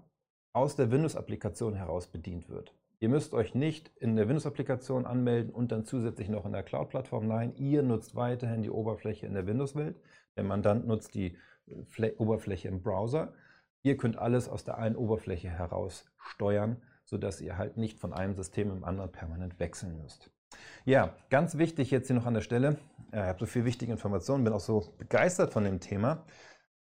aus 0.54 0.76
der 0.76 0.92
Windows-Applikation 0.92 1.76
heraus 1.76 2.08
bedient 2.08 2.50
wird. 2.50 2.76
Ihr 3.00 3.10
müsst 3.10 3.34
euch 3.34 3.56
nicht 3.56 3.92
in 3.98 4.16
der 4.16 4.28
Windows-Applikation 4.28 5.06
anmelden 5.06 5.52
und 5.52 5.72
dann 5.72 5.86
zusätzlich 5.86 6.30
noch 6.30 6.46
in 6.46 6.52
der 6.52 6.64
Cloud-Plattform. 6.64 7.28
Nein, 7.28 7.56
ihr 7.56 7.82
nutzt 7.82 8.16
weiterhin 8.16 8.62
die 8.62 8.70
Oberfläche 8.70 9.26
in 9.26 9.34
der 9.34 9.48
Windows-Welt. 9.48 10.00
Der 10.36 10.44
Mandant 10.44 10.86
nutzt 10.86 11.16
die 11.16 11.38
Fl 11.86 12.14
Oberfläche 12.18 12.68
im 12.68 12.84
Browser. 12.84 13.34
Ihr 13.82 13.98
könnt 13.98 14.18
alles 14.18 14.48
aus 14.48 14.64
der 14.64 14.78
einen 14.78 14.96
Oberfläche 14.96 15.50
heraus 15.50 16.12
steuern, 16.18 16.82
sodass 17.06 17.42
ihr 17.42 17.58
halt 17.58 17.78
nicht 17.78 17.98
von 17.98 18.14
einem 18.14 18.36
System 18.36 18.70
im 18.70 18.84
anderen 18.84 19.12
permanent 19.12 19.60
wechseln 19.60 19.98
müsst. 19.98 20.30
Ja, 20.86 21.16
ganz 21.30 21.58
wichtig 21.58 21.92
jetzt 21.92 22.08
hier 22.08 22.16
noch 22.16 22.26
an 22.26 22.34
der 22.34 22.42
Stelle. 22.42 22.78
Ich 23.12 23.18
habe 23.18 23.40
so 23.40 23.46
viel 23.46 23.66
wichtige 23.66 23.92
Informationen, 23.92 24.44
bin 24.44 24.54
auch 24.54 24.60
so 24.60 24.94
begeistert 24.98 25.54
von 25.54 25.64
dem 25.64 25.80
Thema. 25.80 26.24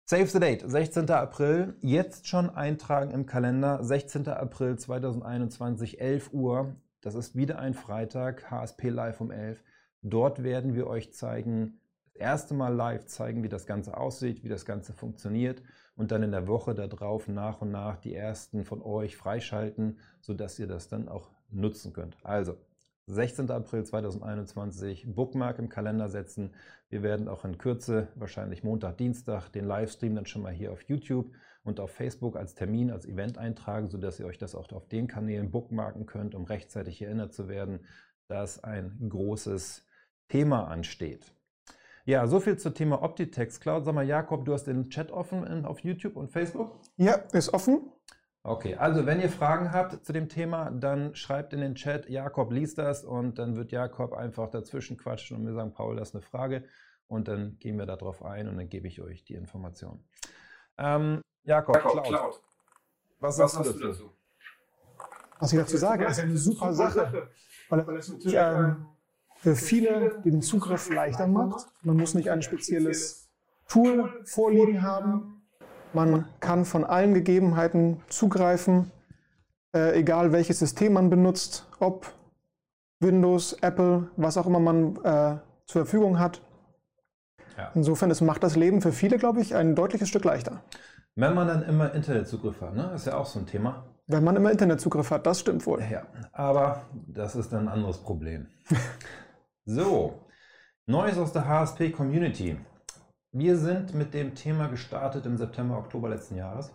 Save 0.06 0.25
the 0.25 0.40
Date, 0.40 0.63
16. 0.66 1.10
April, 1.10 1.75
jetzt 1.82 2.28
schon 2.28 2.50
eintragen 2.50 3.12
im 3.12 3.25
Kalender, 3.25 3.84
16. 3.84 4.28
April 4.28 4.78
2021, 4.78 6.01
11 6.01 6.34
Uhr. 6.34 6.75
Das 7.01 7.16
ist 7.16 7.36
wieder 7.36 7.60
ein 7.60 7.74
Freitag, 7.74 8.50
HSP 8.50 8.90
Live 8.90 9.22
um 9.22 9.32
11. 9.32 9.63
Dort 10.01 10.44
werden 10.44 10.74
wir 10.74 10.88
euch 10.88 11.13
zeigen, 11.13 11.80
das 12.06 12.16
erste 12.16 12.54
Mal 12.54 12.74
live 12.74 13.06
zeigen, 13.06 13.44
wie 13.44 13.50
das 13.50 13.66
Ganze 13.66 13.96
aussieht, 13.96 14.44
wie 14.44 14.50
das 14.50 14.66
Ganze 14.66 14.94
funktioniert 14.94 15.62
und 15.96 16.12
dann 16.12 16.24
in 16.24 16.32
der 16.32 16.48
Woche 16.48 16.74
darauf 16.74 17.28
nach 17.28 17.62
und 17.62 17.72
nach 17.72 17.98
die 17.98 18.16
ersten 18.16 18.66
von 18.66 18.82
euch 18.82 19.16
freischalten, 19.16 20.00
sodass 20.20 20.60
ihr 20.60 20.68
das 20.68 20.88
dann 20.88 21.08
auch 21.08 21.30
nutzen 21.51 21.94
könnt. 21.94 22.18
Also 22.24 22.58
16. 23.12 23.51
April 23.51 23.84
2021 23.84 25.06
Bookmark 25.13 25.60
im 25.60 25.68
Kalender 25.68 26.08
setzen. 26.08 26.53
Wir 26.89 27.03
werden 27.03 27.27
auch 27.27 27.44
in 27.44 27.58
Kürze, 27.58 28.08
wahrscheinlich 28.15 28.63
Montag, 28.63 28.98
Dienstag, 28.98 29.50
den 29.50 29.65
Livestream 29.65 30.15
dann 30.15 30.25
schon 30.25 30.41
mal 30.41 30.53
hier 30.53 30.72
auf 30.72 30.82
YouTube 30.84 31.30
und 31.63 31.82
auf 31.82 31.91
Facebook 31.91 32.38
als 32.38 32.56
Termin, 32.56 32.89
als 32.89 33.06
Event 33.06 33.38
eintragen, 33.38 33.89
sodass 33.89 34.18
ihr 34.20 34.25
euch 34.25 34.38
das 34.38 34.56
auch 34.56 34.72
auf 34.72 34.88
den 34.88 35.08
Kanälen 35.08 35.51
bookmarken 35.51 36.06
könnt, 36.06 36.36
um 36.36 36.46
rechtzeitig 36.46 37.01
erinnert 37.01 37.34
zu 37.34 37.50
werden, 37.50 37.82
dass 38.30 38.63
ein 38.63 38.98
großes 39.10 39.86
Thema 40.30 40.70
ansteht. 40.70 41.34
Ja, 42.06 42.25
so 42.27 42.39
viel 42.39 42.58
zum 42.58 42.74
Thema 42.74 43.03
Optitex 43.03 43.60
Cloud. 43.60 43.84
Sag 43.84 43.94
mal, 43.94 44.08
Jakob, 44.08 44.46
du 44.46 44.53
hast 44.53 44.63
den 44.63 44.89
Chat 44.89 45.12
offen 45.12 45.65
auf 45.65 45.80
YouTube 45.80 46.15
und 46.15 46.32
Facebook? 46.32 46.80
Ja, 46.96 47.15
ist 47.34 47.53
offen. 47.53 47.91
Okay, 48.43 48.75
also 48.75 49.05
wenn 49.05 49.21
ihr 49.21 49.29
Fragen 49.29 49.71
habt 49.71 50.03
zu 50.03 50.13
dem 50.13 50.27
Thema, 50.27 50.71
dann 50.71 51.13
schreibt 51.13 51.53
in 51.53 51.62
den 51.62 51.75
Chat, 51.75 52.10
Jakob 52.10 52.51
liest 52.51 52.79
das 52.79 53.03
und 53.03 53.38
dann 53.38 53.55
wird 53.55 53.71
Jakob 53.71 54.13
einfach 54.13 54.50
dazwischen 54.50 54.98
quatschen 54.98 55.38
und 55.38 55.43
mir 55.43 55.53
sagen, 55.53 55.74
Paul, 55.74 55.95
das 55.95 56.10
ist 56.10 56.15
eine 56.15 56.24
Frage 56.24 56.63
und 57.07 57.27
dann 57.27 57.57
gehen 57.60 57.77
wir 57.77 57.86
darauf 57.86 58.24
ein 58.24 58.48
und 58.48 58.57
dann 58.57 58.67
gebe 58.67 58.88
ich 58.88 59.00
euch 59.00 59.24
die 59.24 59.36
Information. 59.36 60.03
Ähm, 60.79 61.21
Jakob, 61.43 61.75
Jakob 61.75 61.91
Cloud. 61.91 62.05
Cloud. 62.07 62.41
Was, 63.19 63.36
sagst 63.36 63.57
du 63.57 63.63
dazu? 63.63 63.79
dazu? 63.79 64.12
Was 65.39 65.53
ich 65.53 65.60
dazu 65.60 65.77
sage, 65.77 66.05
ist 66.05 66.19
eine 66.19 66.38
super 66.38 66.74
Sache, 66.74 67.29
weil 67.69 67.98
es 67.98 68.10
natürlich 68.10 68.38
ähm, 68.39 68.88
für 69.36 69.55
viele 69.55 70.19
den 70.25 70.41
Zugriff 70.41 70.89
leichter 70.89 71.27
macht. 71.27 71.67
Man 71.83 71.98
muss 71.98 72.15
nicht 72.15 72.31
ein 72.31 72.41
spezielles 72.41 73.29
Tool 73.67 74.24
vorliegen 74.25 74.81
haben, 74.81 75.40
man 75.93 76.25
kann 76.39 76.65
von 76.65 76.83
allen 76.83 77.13
Gegebenheiten 77.13 78.01
zugreifen, 78.07 78.91
äh, 79.75 80.00
egal 80.00 80.31
welches 80.31 80.60
System 80.60 80.93
man 80.93 81.10
benutzt, 81.10 81.67
ob 81.79 82.12
Windows, 83.00 83.53
Apple, 83.62 84.10
was 84.15 84.38
auch 84.38 84.45
immer 84.45 84.60
man 84.60 84.95
äh, 84.98 85.38
zur 85.65 85.86
Verfügung 85.86 86.19
hat. 86.19 86.41
Ja. 87.57 87.71
Insofern, 87.75 88.12
es 88.12 88.21
macht 88.21 88.43
das 88.43 88.55
Leben 88.55 88.81
für 88.81 88.91
viele, 88.91 89.17
glaube 89.17 89.41
ich, 89.41 89.55
ein 89.55 89.75
deutliches 89.75 90.10
Stück 90.10 90.24
leichter. 90.24 90.62
Wenn 91.15 91.33
man 91.33 91.48
dann 91.48 91.63
immer 91.63 91.93
Internetzugriff 91.93 92.62
hat, 92.62 92.75
ne? 92.75 92.91
ist 92.95 93.05
ja 93.05 93.17
auch 93.17 93.25
so 93.25 93.39
ein 93.39 93.45
Thema. 93.45 93.83
Wenn 94.07 94.24
man 94.24 94.36
immer 94.36 94.51
Internetzugriff 94.51 95.12
hat, 95.12 95.25
das 95.25 95.39
stimmt 95.39 95.65
wohl. 95.65 95.81
Ja, 95.89 96.03
aber 96.31 96.83
das 97.07 97.36
ist 97.36 97.53
ein 97.53 97.67
anderes 97.67 97.98
Problem. 97.98 98.48
so, 99.65 100.21
Neues 100.88 101.17
aus 101.17 101.31
der 101.31 101.48
HSP 101.48 101.91
Community. 101.91 102.57
Wir 103.34 103.56
sind 103.56 103.94
mit 103.94 104.14
dem 104.14 104.36
Thema 104.36 104.68
gestartet 104.68 105.26
im 105.26 105.38
September, 105.38 105.78
Oktober 105.78 106.10
letzten 106.10 106.36
Jahres 106.36 106.74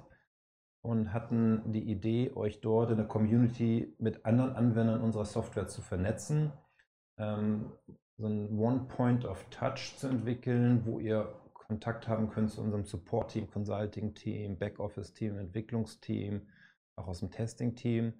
und 0.81 1.13
hatten 1.13 1.71
die 1.71 1.91
Idee, 1.91 2.33
euch 2.35 2.63
dort 2.63 2.91
in 2.91 2.97
der 2.97 3.07
Community 3.07 3.95
mit 3.99 4.25
anderen 4.25 4.57
Anwendern 4.57 5.03
unserer 5.03 5.27
Software 5.27 5.67
zu 5.67 5.83
vernetzen, 5.83 6.55
ähm, 7.19 7.73
so 8.17 8.27
ein 8.27 8.59
One 8.59 8.87
Point 8.89 9.27
of 9.27 9.45
Touch 9.51 9.99
zu 9.99 10.09
entwickeln, 10.09 10.87
wo 10.87 10.99
ihr 10.99 11.31
Kontakt 11.53 12.09
haben 12.09 12.31
könnt 12.31 12.51
zu 12.51 12.63
unserem 12.63 12.87
Support-Team, 12.87 13.51
Consulting-Team, 13.51 14.59
Backoffice-Team, 14.59 15.37
Entwicklungsteam, 15.37 16.49
auch 16.95 17.09
aus 17.09 17.21
dem 17.21 17.31
Testing-Team, 17.31 18.15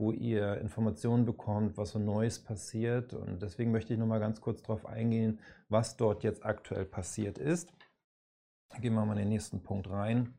wo 0.00 0.12
ihr 0.12 0.56
Informationen 0.56 1.26
bekommt, 1.26 1.76
was 1.76 1.90
so 1.90 1.98
Neues 1.98 2.38
passiert. 2.38 3.12
Und 3.12 3.42
deswegen 3.42 3.70
möchte 3.70 3.92
ich 3.92 3.98
noch 3.98 4.06
mal 4.06 4.18
ganz 4.18 4.40
kurz 4.40 4.62
darauf 4.62 4.86
eingehen, 4.86 5.38
was 5.68 5.96
dort 5.96 6.24
jetzt 6.24 6.44
aktuell 6.44 6.86
passiert 6.86 7.38
ist. 7.38 7.72
Gehen 8.80 8.94
wir 8.94 9.04
mal 9.04 9.12
in 9.12 9.18
den 9.18 9.28
nächsten 9.28 9.62
Punkt 9.62 9.90
rein. 9.90 10.34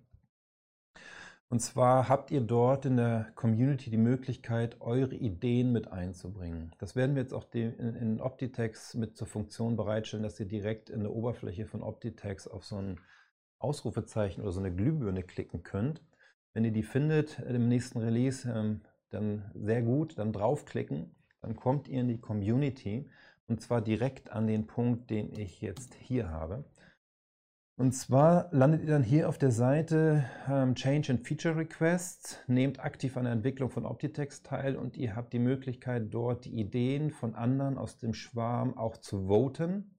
Und 1.49 1.59
zwar 1.59 2.07
habt 2.07 2.31
ihr 2.31 2.41
dort 2.41 2.85
in 2.85 2.95
der 2.97 3.33
Community 3.35 3.89
die 3.89 3.97
Möglichkeit, 3.97 4.79
eure 4.79 5.15
Ideen 5.15 5.73
mit 5.73 5.91
einzubringen. 5.91 6.73
Das 6.79 6.95
werden 6.95 7.15
wir 7.15 7.21
jetzt 7.21 7.33
auch 7.33 7.53
in 7.53 8.21
Optitex 8.21 8.95
mit 8.95 9.17
zur 9.17 9.27
Funktion 9.27 9.75
bereitstellen, 9.75 10.23
dass 10.23 10.39
ihr 10.39 10.47
direkt 10.47 10.89
in 10.89 11.01
der 11.01 11.11
Oberfläche 11.11 11.65
von 11.65 11.83
Optitex 11.83 12.47
auf 12.47 12.63
so 12.63 12.77
ein 12.77 13.01
Ausrufezeichen 13.59 14.41
oder 14.41 14.53
so 14.53 14.61
eine 14.61 14.73
Glühbirne 14.73 15.23
klicken 15.23 15.61
könnt. 15.61 16.01
Wenn 16.53 16.63
ihr 16.63 16.71
die 16.71 16.83
findet 16.83 17.39
im 17.39 17.67
nächsten 17.67 17.99
Release, 17.99 18.49
ähm, 18.49 18.81
dann 19.13 19.51
sehr 19.53 19.81
gut, 19.81 20.17
dann 20.17 20.33
draufklicken, 20.33 21.15
dann 21.41 21.55
kommt 21.55 21.87
ihr 21.87 22.01
in 22.01 22.07
die 22.07 22.19
Community 22.19 23.09
und 23.47 23.61
zwar 23.61 23.81
direkt 23.81 24.31
an 24.31 24.47
den 24.47 24.67
Punkt, 24.67 25.09
den 25.09 25.31
ich 25.37 25.61
jetzt 25.61 25.93
hier 25.95 26.29
habe. 26.29 26.65
Und 27.77 27.93
zwar 27.93 28.47
landet 28.51 28.83
ihr 28.83 28.91
dann 28.91 29.03
hier 29.03 29.27
auf 29.27 29.39
der 29.39 29.49
Seite 29.49 30.23
ähm, 30.47 30.75
Change 30.75 31.13
and 31.13 31.27
Feature 31.27 31.57
Requests, 31.57 32.37
nehmt 32.45 32.79
aktiv 32.79 33.17
an 33.17 33.23
der 33.23 33.33
Entwicklung 33.33 33.71
von 33.71 33.85
Optitext 33.85 34.45
teil 34.45 34.75
und 34.75 34.97
ihr 34.97 35.15
habt 35.15 35.33
die 35.33 35.39
Möglichkeit, 35.39 36.13
dort 36.13 36.45
die 36.45 36.59
Ideen 36.59 37.09
von 37.09 37.33
anderen 37.33 37.79
aus 37.79 37.97
dem 37.97 38.13
Schwarm 38.13 38.77
auch 38.77 38.97
zu 38.97 39.27
voten. 39.27 39.95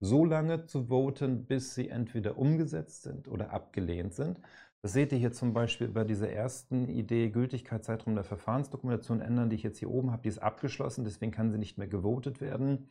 So 0.00 0.24
lange 0.24 0.66
zu 0.66 0.88
voten, 0.88 1.46
bis 1.46 1.76
sie 1.76 1.90
entweder 1.90 2.36
umgesetzt 2.36 3.04
sind 3.04 3.28
oder 3.28 3.52
abgelehnt 3.52 4.14
sind. 4.14 4.40
Das 4.82 4.94
seht 4.94 5.12
ihr 5.12 5.18
hier 5.18 5.30
zum 5.30 5.54
Beispiel 5.54 5.86
bei 5.86 6.02
dieser 6.02 6.28
ersten 6.28 6.88
Idee, 6.88 7.30
Gültigkeitszeitraum 7.30 8.16
der 8.16 8.24
Verfahrensdokumentation 8.24 9.20
ändern, 9.20 9.48
die 9.48 9.54
ich 9.54 9.62
jetzt 9.62 9.78
hier 9.78 9.90
oben 9.90 10.10
habe. 10.10 10.22
Die 10.22 10.28
ist 10.28 10.38
abgeschlossen, 10.38 11.04
deswegen 11.04 11.30
kann 11.30 11.52
sie 11.52 11.58
nicht 11.58 11.78
mehr 11.78 11.86
gewotet 11.86 12.40
werden. 12.40 12.90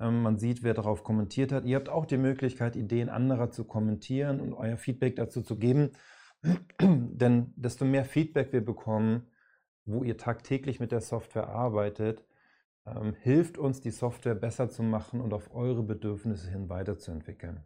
Ähm, 0.00 0.22
man 0.22 0.38
sieht, 0.38 0.64
wer 0.64 0.74
darauf 0.74 1.04
kommentiert 1.04 1.52
hat. 1.52 1.64
Ihr 1.64 1.76
habt 1.76 1.88
auch 1.88 2.06
die 2.06 2.16
Möglichkeit, 2.16 2.74
Ideen 2.74 3.08
anderer 3.08 3.50
zu 3.50 3.64
kommentieren 3.64 4.40
und 4.40 4.52
euer 4.52 4.76
Feedback 4.76 5.14
dazu 5.14 5.42
zu 5.42 5.56
geben. 5.58 5.92
Denn 6.80 7.52
desto 7.54 7.84
mehr 7.84 8.04
Feedback 8.04 8.52
wir 8.52 8.64
bekommen, 8.64 9.28
wo 9.84 10.02
ihr 10.02 10.16
tagtäglich 10.16 10.80
mit 10.80 10.90
der 10.90 11.00
Software 11.00 11.48
arbeitet, 11.48 12.24
ähm, 12.84 13.14
hilft 13.20 13.58
uns, 13.58 13.80
die 13.80 13.90
Software 13.90 14.34
besser 14.34 14.70
zu 14.70 14.82
machen 14.82 15.20
und 15.20 15.32
auf 15.32 15.54
eure 15.54 15.84
Bedürfnisse 15.84 16.50
hin 16.50 16.68
weiterzuentwickeln. 16.68 17.60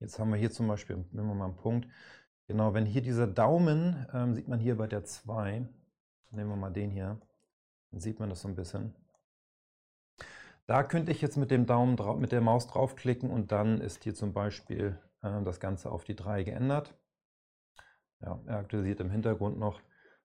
Jetzt 0.00 0.18
haben 0.18 0.30
wir 0.30 0.36
hier 0.36 0.50
zum 0.50 0.66
Beispiel, 0.66 0.96
nehmen 1.12 1.28
wir 1.28 1.34
mal 1.34 1.44
einen 1.44 1.56
Punkt, 1.56 1.86
genau, 2.46 2.74
wenn 2.74 2.86
hier 2.86 3.02
dieser 3.02 3.26
Daumen, 3.26 4.06
ähm, 4.12 4.34
sieht 4.34 4.48
man 4.48 4.60
hier 4.60 4.76
bei 4.76 4.86
der 4.86 5.04
2, 5.04 5.66
nehmen 6.30 6.50
wir 6.50 6.56
mal 6.56 6.70
den 6.70 6.90
hier, 6.90 7.20
dann 7.90 8.00
sieht 8.00 8.20
man 8.20 8.30
das 8.30 8.42
so 8.42 8.48
ein 8.48 8.54
bisschen. 8.54 8.94
Da 10.66 10.84
könnte 10.84 11.12
ich 11.12 11.20
jetzt 11.20 11.36
mit 11.36 11.50
dem 11.50 11.66
Daumen 11.66 11.96
drauf, 11.96 12.18
mit 12.18 12.32
der 12.32 12.40
Maus 12.40 12.66
draufklicken 12.68 13.30
und 13.30 13.52
dann 13.52 13.80
ist 13.80 14.04
hier 14.04 14.14
zum 14.14 14.32
Beispiel 14.32 14.98
äh, 15.22 15.42
das 15.42 15.60
Ganze 15.60 15.90
auf 15.90 16.04
die 16.04 16.16
3 16.16 16.44
geändert. 16.44 16.94
Ja, 18.20 18.40
er 18.46 18.58
aktualisiert 18.58 19.00
im 19.00 19.10
Hintergrund 19.10 19.58
noch. 19.58 19.80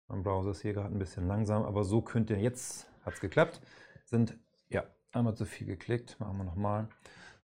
Mein 0.08 0.24
Browser 0.24 0.52
ist 0.52 0.62
hier 0.62 0.74
gerade 0.74 0.94
ein 0.94 1.00
bisschen 1.00 1.28
langsam, 1.28 1.64
aber 1.64 1.84
so 1.84 2.02
könnt 2.02 2.30
ihr, 2.30 2.40
jetzt 2.40 2.88
hat 3.04 3.16
es 3.16 3.20
geklappt, 3.20 3.60
sind, 4.06 4.38
ja, 4.70 4.86
einmal 5.12 5.36
zu 5.36 5.46
viel 5.46 5.68
geklickt, 5.68 6.20
machen 6.20 6.38
wir 6.38 6.44
nochmal. 6.44 6.88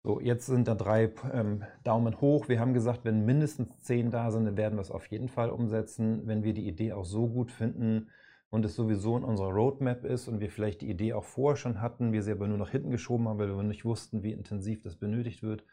So, 0.05 0.21
jetzt 0.21 0.47
sind 0.47 0.69
da 0.69 0.75
drei 0.75 1.13
ähm, 1.33 1.65
Daumen 1.85 2.21
hoch. 2.21 2.49
Wir 2.49 2.61
haben 2.61 2.73
gesagt, 2.73 3.05
wenn 3.05 3.25
mindestens 3.25 3.81
10 3.81 4.11
da 4.11 4.31
sind, 4.31 4.45
dann 4.45 4.57
werden 4.57 4.77
wir 4.77 4.83
es 4.83 4.91
auf 4.91 5.07
jeden 5.07 5.29
Fall 5.29 5.51
umsetzen. 5.51 6.27
Wenn 6.27 6.45
wir 6.45 6.55
die 6.55 6.67
Idee 6.67 6.93
auch 6.93 7.05
so 7.05 7.29
gut 7.29 7.51
finden, 7.51 8.09
und 8.51 8.65
es 8.65 8.75
sowieso 8.75 9.17
in 9.17 9.25
unserer 9.25 9.51
Roadmap 9.51 10.05
ist 10.05 10.29
und 10.29 10.41
wir 10.41 10.51
vielleicht 10.51 10.81
die 10.81 10.91
Idee 10.91 11.13
auch 11.13 11.25
vorher 11.25 11.57
schon 11.57 11.81
hatten, 11.81 12.13
wir 12.13 12.23
sie 12.23 12.33
aber 12.33 12.49
nur 12.49 12.59
nach 12.59 12.71
hinten 12.71 12.91
geschoben 12.91 13.29
haben, 13.29 13.39
weil 13.39 13.55
wir 13.55 13.63
nicht 13.63 13.85
wussten, 13.85 14.23
wie 14.23 14.33
intensiv 14.33 14.83
das 14.83 14.97
benötigt 14.97 15.43
wird, 15.43 15.65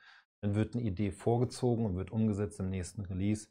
dann 0.42 0.56
wird 0.56 0.76
eine 0.76 0.84
Idee 0.84 1.12
vorgezogen 1.12 1.86
und 1.86 1.96
wird 1.96 2.12
umgesetzt 2.12 2.60
im 2.60 2.70
nächsten 2.70 3.02
Release 3.02 3.48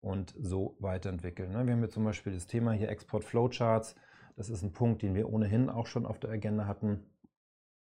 und 0.00 0.34
so 0.38 0.76
weiterentwickeln. 0.78 1.50
Ne? 1.50 1.66
Wir 1.66 1.72
haben 1.72 1.80
hier 1.80 1.90
zum 1.90 2.04
Beispiel 2.04 2.32
das 2.32 2.46
Thema 2.46 2.72
hier 2.72 2.88
Export 2.88 3.24
Flowcharts. 3.24 3.96
Das 4.36 4.48
ist 4.48 4.62
ein 4.62 4.72
Punkt, 4.72 5.02
den 5.02 5.14
wir 5.14 5.28
ohnehin 5.30 5.68
auch 5.68 5.86
schon 5.86 6.06
auf 6.06 6.20
der 6.20 6.30
Agenda 6.30 6.66
hatten. 6.66 7.00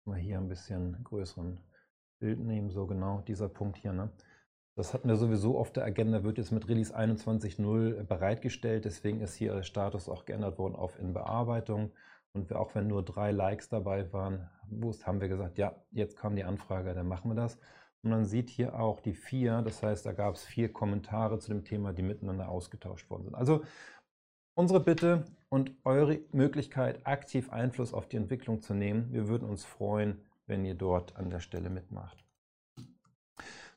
Mal 0.05 0.19
hier 0.19 0.37
ein 0.37 0.47
bisschen 0.47 1.03
größeren 1.03 1.59
Bild 2.19 2.39
nehmen, 2.39 2.69
so 2.69 2.85
genau 2.87 3.21
dieser 3.27 3.49
Punkt 3.49 3.77
hier. 3.77 3.93
Ne? 3.93 4.09
Das 4.75 4.93
hatten 4.93 5.07
wir 5.07 5.15
sowieso 5.15 5.57
auf 5.57 5.71
der 5.71 5.85
Agenda, 5.85 6.23
wird 6.23 6.37
jetzt 6.37 6.51
mit 6.51 6.67
Release 6.67 6.95
21.0 6.95 8.03
bereitgestellt. 8.03 8.85
Deswegen 8.85 9.21
ist 9.21 9.35
hier 9.35 9.53
der 9.53 9.63
Status 9.63 10.07
auch 10.07 10.25
geändert 10.25 10.57
worden 10.59 10.75
auf 10.75 10.99
in 10.99 11.13
Bearbeitung. 11.13 11.91
Und 12.33 12.53
auch 12.53 12.75
wenn 12.75 12.87
nur 12.87 13.03
drei 13.03 13.31
Likes 13.31 13.69
dabei 13.69 14.13
waren, 14.13 14.49
haben 15.03 15.21
wir 15.21 15.27
gesagt, 15.27 15.57
ja, 15.57 15.75
jetzt 15.91 16.17
kam 16.17 16.35
die 16.35 16.43
Anfrage, 16.43 16.93
dann 16.93 17.07
machen 17.07 17.31
wir 17.31 17.35
das. 17.35 17.57
Und 18.03 18.11
man 18.11 18.25
sieht 18.25 18.49
hier 18.49 18.79
auch 18.79 18.99
die 18.99 19.15
vier, 19.15 19.63
das 19.63 19.81
heißt, 19.81 20.05
da 20.05 20.11
gab 20.11 20.35
es 20.35 20.45
vier 20.45 20.71
Kommentare 20.71 21.39
zu 21.39 21.49
dem 21.49 21.63
Thema, 21.65 21.93
die 21.93 22.03
miteinander 22.03 22.49
ausgetauscht 22.49 23.09
worden 23.09 23.23
sind. 23.23 23.35
Also 23.35 23.63
unsere 24.53 24.79
Bitte 24.79 25.25
und 25.49 25.71
eure 25.83 26.19
Möglichkeit, 26.31 27.05
aktiv 27.07 27.51
Einfluss 27.51 27.93
auf 27.93 28.07
die 28.07 28.17
Entwicklung 28.17 28.61
zu 28.61 28.75
nehmen. 28.75 29.11
Wir 29.11 29.27
würden 29.27 29.49
uns 29.49 29.65
freuen, 29.65 30.21
wenn 30.47 30.65
ihr 30.65 30.75
dort 30.75 31.15
an 31.15 31.29
der 31.29 31.39
Stelle 31.39 31.69
mitmacht. 31.69 32.23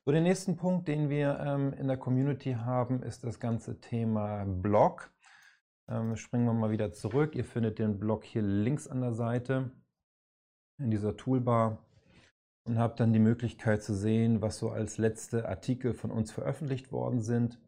So, 0.04 0.12
den 0.12 0.22
nächsten 0.22 0.56
Punkt, 0.56 0.88
den 0.88 1.10
wir 1.10 1.38
ähm, 1.40 1.74
in 1.74 1.86
der 1.86 1.98
Community 1.98 2.54
haben, 2.54 3.02
ist 3.02 3.22
das 3.22 3.38
ganze 3.38 3.80
Thema 3.80 4.44
Blog. 4.46 5.12
Ähm, 5.88 6.16
springen 6.16 6.46
wir 6.46 6.54
mal 6.54 6.70
wieder 6.70 6.92
zurück. 6.92 7.34
Ihr 7.34 7.44
findet 7.44 7.78
den 7.78 7.98
Blog 7.98 8.24
hier 8.24 8.42
links 8.42 8.88
an 8.88 9.02
der 9.02 9.12
Seite 9.12 9.70
in 10.78 10.90
dieser 10.90 11.16
Toolbar 11.16 11.84
und 12.64 12.78
habt 12.78 13.00
dann 13.00 13.12
die 13.12 13.18
Möglichkeit 13.18 13.82
zu 13.82 13.94
sehen, 13.94 14.40
was 14.40 14.58
so 14.58 14.70
als 14.70 14.96
letzte 14.96 15.48
Artikel 15.48 15.92
von 15.92 16.10
uns 16.10 16.32
veröffentlicht 16.32 16.92
worden 16.92 17.20
sind. 17.20 17.60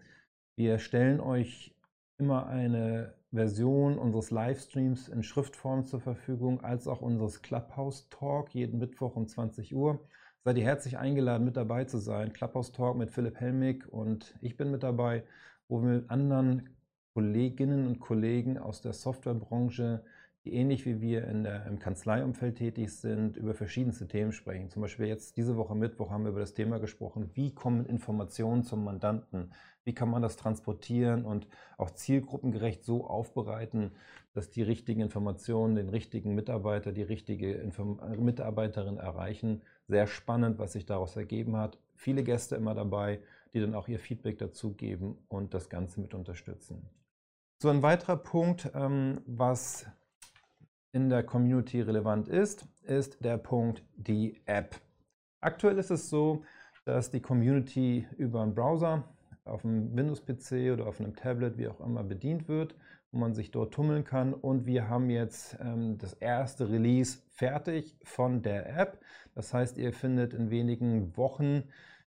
Wir 0.57 0.79
stellen 0.79 1.21
euch 1.21 1.77
immer 2.23 2.47
eine 2.47 3.15
Version 3.33 3.99
unseres 3.99 4.31
Livestreams 4.31 5.09
in 5.09 5.25
Schriftform 5.25 5.85
zur 5.85 6.01
Verfügung, 6.01 6.61
als 6.63 6.87
auch 6.87 7.01
unseres 7.01 7.43
Clubhouse 7.43 8.09
Talk 8.11 8.55
jeden 8.55 8.79
Mittwoch 8.79 9.17
um 9.17 9.27
20 9.27 9.75
Uhr. 9.75 9.99
Seid 10.45 10.57
ihr 10.57 10.63
herzlich 10.63 10.99
eingeladen, 10.99 11.45
mit 11.45 11.57
dabei 11.57 11.85
zu 11.85 11.99
sein. 11.99 12.33
Clubhouse 12.33 12.71
Talk 12.71 12.97
mit 12.97 13.11
Philipp 13.11 13.41
Helmig 13.41 13.89
und 13.93 14.37
ich 14.41 14.57
bin 14.57 14.71
mit 14.71 14.85
dabei, 14.85 15.25
wo 15.67 15.83
wir 15.83 15.89
mit 15.95 16.11
anderen 16.11 16.69
Kolleginnen 17.13 17.89
und 17.89 17.99
Kollegen 17.99 18.57
aus 18.57 18.83
der 18.83 18.93
Softwarebranche, 18.93 20.05
die 20.45 20.55
ähnlich 20.55 20.87
wie 20.87 21.01
wir 21.01 21.29
in 21.29 21.45
der, 21.45 21.67
im 21.67 21.79
Kanzleiumfeld 21.79 22.57
tätig 22.57 22.97
sind, 22.97 23.37
über 23.37 23.55
verschiedenste 23.55 24.09
Themen 24.09 24.33
sprechen. 24.33 24.71
Zum 24.71 24.83
Beispiel 24.83 25.07
jetzt 25.07 25.37
diese 25.37 25.57
Woche 25.57 25.77
Mittwoch 25.77 26.11
haben 26.11 26.25
wir 26.25 26.31
über 26.31 26.41
das 26.41 26.55
Thema 26.55 26.81
gesprochen, 26.81 27.31
wie 27.35 27.55
kommen 27.55 27.87
Informationen 27.87 28.65
zum 28.65 28.83
Mandanten? 28.83 29.53
Wie 29.85 29.95
kann 29.95 30.11
man 30.11 30.23
das 30.23 30.37
transportieren 30.37 31.25
und 31.25 31.47
auch 31.79 31.91
zielgruppengerecht 31.91 32.85
so 32.85 33.07
aufbereiten, 33.07 33.93
dass 34.33 34.51
die 34.51 34.63
richtigen 34.63 35.01
Informationen 35.01 35.77
den 35.77 35.89
richtigen 35.89 36.35
Mitarbeiter, 36.35 36.93
die 36.93 37.03
richtige 37.03 37.53
Inform 37.53 38.01
Mitarbeiterin 38.19 38.97
erreichen? 38.97 39.63
Sehr 39.87 40.09
spannend, 40.09 40.59
was 40.59 40.73
sich 40.73 40.87
daraus 40.87 41.17
ergeben 41.17 41.57
hat. 41.57 41.79
Viele 41.95 42.25
Gäste 42.25 42.57
immer 42.57 42.75
dabei, 42.75 43.21
die 43.55 43.61
dann 43.61 43.75
auch 43.75 43.87
ihr 43.87 43.99
Feedback 43.99 44.39
dazu 44.39 44.73
geben 44.75 45.19
und 45.29 45.55
das 45.55 45.69
Ganze 45.69 46.01
mit 46.01 46.15
unterstützen. 46.15 46.89
So 47.61 47.69
ein 47.69 47.83
weiterer 47.83 48.17
Punkt, 48.17 48.73
ähm, 48.75 49.21
was 49.27 49.87
in 50.93 51.09
der 51.09 51.23
Community 51.23 51.81
relevant 51.81 52.29
ist, 52.29 52.67
ist 52.83 53.25
der 53.25 53.39
Punkt 53.39 53.83
die 53.97 54.43
App. 54.47 54.81
Aktuell 55.41 55.79
ist 55.79 55.91
es 55.91 56.09
so, 56.09 56.45
dass 56.85 57.11
die 57.11 57.21
Community 57.21 58.07
über 58.17 58.43
einen 58.43 58.55
Browser 58.55 59.05
auf 59.45 59.65
einem 59.65 59.97
Windows-PC 59.97 60.73
oder 60.73 60.87
auf 60.87 61.01
einem 61.01 61.17
Tablet, 61.17 61.59
wie 61.59 61.69
auch 61.69 61.81
immer, 61.81 62.05
bedient 62.05 62.49
wird, 62.49 62.77
wo 63.11 63.19
man 63.19 63.35
sich 63.35 63.51
dort 63.51 63.75
tummeln 63.75 64.05
kann. 64.05 64.35
Und 64.35 64.67
wir 64.67 64.89
haben 64.89 65.11
jetzt 65.11 65.57
ähm, 65.61 65.99
das 65.99 66.13
erste 66.15 66.71
Release 66.71 67.19
fertig 67.29 67.97
von 68.05 68.43
der 68.43 68.79
App. 68.79 69.01
Das 69.35 69.53
heißt, 69.53 69.79
ihr 69.79 69.93
findet 69.93 70.35
in 70.35 70.51
wenigen 70.51 71.17
Wochen 71.17 71.65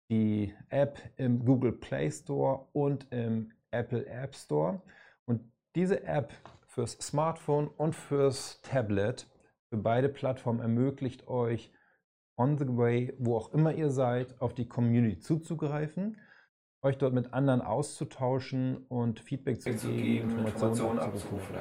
die 0.10 0.54
App 0.70 1.00
im 1.18 1.44
Google 1.46 1.72
Play 1.72 2.12
Store 2.12 2.68
und 2.74 3.12
im 3.12 3.52
Apple 3.72 4.06
App 4.06 4.36
Store. 4.36 4.82
Und 5.26 5.42
diese 5.76 6.04
App 6.04 6.34
fürs 6.76 6.94
Smartphone 7.00 7.68
und 7.68 7.96
fürs 7.96 8.62
Tablet, 8.62 9.28
für 9.70 9.78
beide 9.78 10.10
Plattformen 10.10 10.60
ermöglicht 10.60 11.28
euch 11.28 11.72
on 12.38 12.58
the 12.58 12.68
way, 12.68 13.14
wo 13.18 13.38
auch 13.38 13.54
immer 13.54 13.74
ihr 13.74 13.90
seid, 13.90 14.40
auf 14.42 14.54
die 14.54 14.68
Community 14.68 15.20
zuzugreifen 15.20 16.18
euch 16.86 17.00
dort 17.00 17.14
mit 17.14 17.34
anderen 17.34 17.62
auszutauschen 17.62 18.86
und 18.90 19.20
Feedback 19.20 19.60
zu, 19.60 19.76
zu 19.76 19.88
geben, 19.88 20.30
Informationen, 20.30 20.54
Informationen 20.54 21.00
abzurufen. 21.00 21.56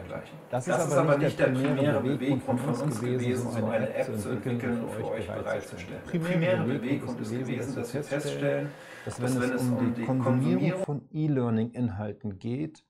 Das, 0.50 0.66
Das 0.66 0.86
ist 0.86 0.92
aber 0.92 1.16
nicht 1.16 1.38
der 1.38 1.46
primäre 1.46 2.00
Beweggrund 2.02 2.60
von 2.60 2.74
uns 2.74 3.00
gewesen, 3.00 3.50
so 3.50 3.64
eine 3.64 3.94
App 3.94 4.18
zu 4.18 4.28
entwickeln 4.28 4.82
und 4.82 4.90
für 4.90 5.10
euch 5.10 5.26
bereitzustellen. 5.26 6.02
Der 6.12 6.18
primäre 6.18 6.64
Beweggrund 6.64 7.20
ist 7.20 7.30
gewesen, 7.30 7.74
dass 7.74 7.94
wir 7.94 8.04
feststellen, 8.04 8.68
dass 9.06 9.22
wenn 9.22 9.50
es 9.50 9.62
um 9.62 9.94
die 9.94 10.04
Konsumierung 10.04 10.84
von 10.84 11.08
E-Learning-Inhalten 11.10 12.38
geht, 12.38 12.84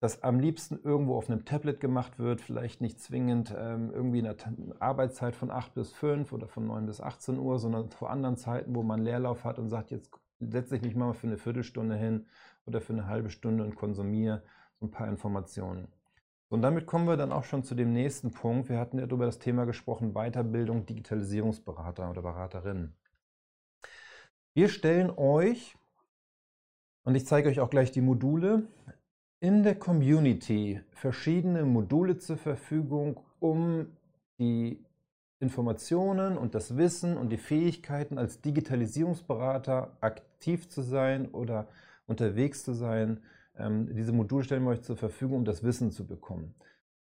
das 0.00 0.22
am 0.22 0.38
liebsten 0.38 0.78
irgendwo 0.84 1.16
auf 1.16 1.28
einem 1.28 1.44
Tablet 1.44 1.80
gemacht 1.80 2.18
wird, 2.18 2.40
vielleicht 2.40 2.80
nicht 2.80 3.00
zwingend 3.00 3.54
ähm, 3.56 3.90
irgendwie 3.92 4.20
in 4.20 4.24
der 4.24 4.36
Arbeitszeit 4.78 5.34
von 5.34 5.50
8 5.50 5.74
bis 5.74 5.92
5 5.92 6.32
oder 6.32 6.46
von 6.46 6.66
9 6.66 6.86
bis 6.86 7.00
18 7.00 7.38
Uhr, 7.38 7.58
sondern 7.58 7.90
vor 7.90 8.10
anderen 8.10 8.36
Zeiten, 8.36 8.74
wo 8.74 8.82
man 8.82 9.02
Leerlauf 9.02 9.44
hat 9.44 9.58
und 9.58 9.68
sagt, 9.68 9.90
jetzt 9.90 10.10
setze 10.38 10.76
ich 10.76 10.82
mich 10.82 10.94
mal 10.94 11.14
für 11.14 11.26
eine 11.26 11.36
Viertelstunde 11.36 11.96
hin 11.96 12.26
oder 12.64 12.80
für 12.80 12.92
eine 12.92 13.06
halbe 13.06 13.30
Stunde 13.30 13.64
und 13.64 13.74
konsumiere 13.74 14.42
so 14.78 14.86
ein 14.86 14.90
paar 14.92 15.08
Informationen. 15.08 15.88
Und 16.48 16.62
damit 16.62 16.86
kommen 16.86 17.06
wir 17.06 17.16
dann 17.16 17.32
auch 17.32 17.44
schon 17.44 17.64
zu 17.64 17.74
dem 17.74 17.92
nächsten 17.92 18.30
Punkt. 18.30 18.68
Wir 18.68 18.78
hatten 18.78 18.98
ja 18.98 19.04
über 19.04 19.26
das 19.26 19.38
Thema 19.38 19.66
gesprochen, 19.66 20.14
Weiterbildung, 20.14 20.86
Digitalisierungsberater 20.86 22.08
oder 22.08 22.22
Beraterinnen. 22.22 22.96
Wir 24.54 24.68
stellen 24.68 25.10
euch, 25.10 25.76
und 27.04 27.14
ich 27.14 27.26
zeige 27.26 27.48
euch 27.48 27.60
auch 27.60 27.70
gleich 27.70 27.90
die 27.90 28.00
Module, 28.00 28.66
in 29.40 29.62
der 29.62 29.76
Community 29.76 30.80
verschiedene 30.90 31.64
Module 31.64 32.18
zur 32.18 32.36
Verfügung, 32.36 33.20
um 33.38 33.86
die 34.38 34.84
Informationen 35.40 36.36
und 36.36 36.54
das 36.54 36.76
Wissen 36.76 37.16
und 37.16 37.30
die 37.30 37.38
Fähigkeiten 37.38 38.18
als 38.18 38.40
Digitalisierungsberater 38.40 39.96
aktiv 40.00 40.68
zu 40.68 40.82
sein 40.82 41.28
oder 41.28 41.68
unterwegs 42.06 42.64
zu 42.64 42.72
sein. 42.72 43.20
Ähm, 43.56 43.94
diese 43.94 44.12
Module 44.12 44.42
stellen 44.42 44.64
wir 44.64 44.70
euch 44.70 44.82
zur 44.82 44.96
Verfügung, 44.96 45.38
um 45.38 45.44
das 45.44 45.62
Wissen 45.62 45.92
zu 45.92 46.06
bekommen. 46.06 46.54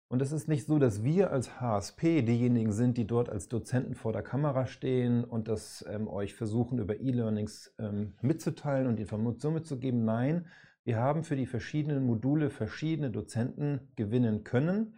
Und 0.08 0.20
es 0.20 0.32
ist 0.32 0.48
nicht 0.48 0.66
so, 0.66 0.78
dass 0.78 1.02
wir 1.04 1.30
als 1.30 1.60
HSP 1.60 2.22
diejenigen 2.22 2.72
sind, 2.72 2.98
die 2.98 3.06
dort 3.06 3.30
als 3.30 3.48
Dozenten 3.48 3.94
vor 3.94 4.12
der 4.12 4.22
Kamera 4.22 4.66
stehen 4.66 5.24
und 5.24 5.48
das 5.48 5.84
ähm, 5.88 6.08
euch 6.08 6.34
versuchen, 6.34 6.78
über 6.78 7.00
E-Learnings 7.00 7.74
ähm, 7.78 8.14
mitzuteilen 8.20 8.86
und 8.86 9.00
Informationen 9.00 9.56
mitzugeben. 9.56 10.04
Nein, 10.04 10.46
wir 10.84 10.98
haben 10.98 11.24
für 11.24 11.36
die 11.36 11.46
verschiedenen 11.46 12.04
Module 12.04 12.50
verschiedene 12.50 13.10
Dozenten 13.10 13.92
gewinnen 13.96 14.44
können, 14.44 14.96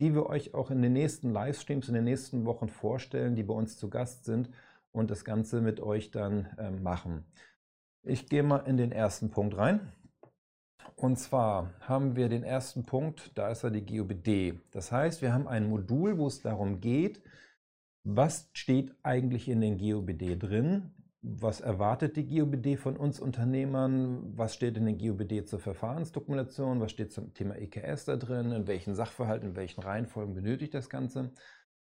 die 0.00 0.14
wir 0.14 0.26
euch 0.26 0.54
auch 0.54 0.70
in 0.70 0.82
den 0.82 0.92
nächsten 0.92 1.30
Livestreams 1.30 1.88
in 1.88 1.94
den 1.94 2.04
nächsten 2.04 2.44
Wochen 2.44 2.68
vorstellen, 2.68 3.34
die 3.34 3.42
bei 3.42 3.54
uns 3.54 3.76
zu 3.76 3.90
Gast 3.90 4.24
sind 4.24 4.50
und 4.92 5.10
das 5.10 5.24
Ganze 5.24 5.60
mit 5.60 5.80
euch 5.80 6.10
dann 6.10 6.46
äh, 6.58 6.70
machen. 6.70 7.24
Ich 8.02 8.28
gehe 8.28 8.42
mal 8.42 8.58
in 8.58 8.76
den 8.76 8.92
ersten 8.92 9.30
Punkt 9.30 9.56
rein. 9.56 9.92
Und 10.96 11.18
zwar 11.18 11.74
haben 11.80 12.14
wir 12.14 12.28
den 12.28 12.44
ersten 12.44 12.84
Punkt, 12.84 13.36
da 13.36 13.48
ist 13.48 13.64
er 13.64 13.70
die 13.70 13.84
GOBD. 13.84 14.60
Das 14.70 14.92
heißt, 14.92 15.22
wir 15.22 15.32
haben 15.32 15.48
ein 15.48 15.68
Modul, 15.68 16.18
wo 16.18 16.26
es 16.26 16.40
darum 16.40 16.80
geht, 16.80 17.22
was 18.04 18.50
steht 18.52 18.94
eigentlich 19.02 19.48
in 19.48 19.60
den 19.60 19.78
GOBD 19.78 20.36
drin, 20.36 20.94
was 21.26 21.62
erwartet 21.62 22.16
die 22.16 22.26
GOBD 22.26 22.76
von 22.76 22.98
uns 22.98 23.18
Unternehmern? 23.18 24.36
Was 24.36 24.54
steht 24.54 24.76
in 24.76 24.84
der 24.84 24.94
GOBD 24.94 25.46
zur 25.46 25.58
Verfahrensdokumentation? 25.58 26.80
Was 26.80 26.90
steht 26.90 27.12
zum 27.12 27.32
Thema 27.32 27.56
EKS 27.56 28.04
da 28.04 28.16
drin? 28.16 28.52
In 28.52 28.66
welchen 28.66 28.94
Sachverhalten, 28.94 29.50
in 29.50 29.56
welchen 29.56 29.80
Reihenfolgen 29.80 30.34
benötigt 30.34 30.74
das 30.74 30.90
Ganze? 30.90 31.32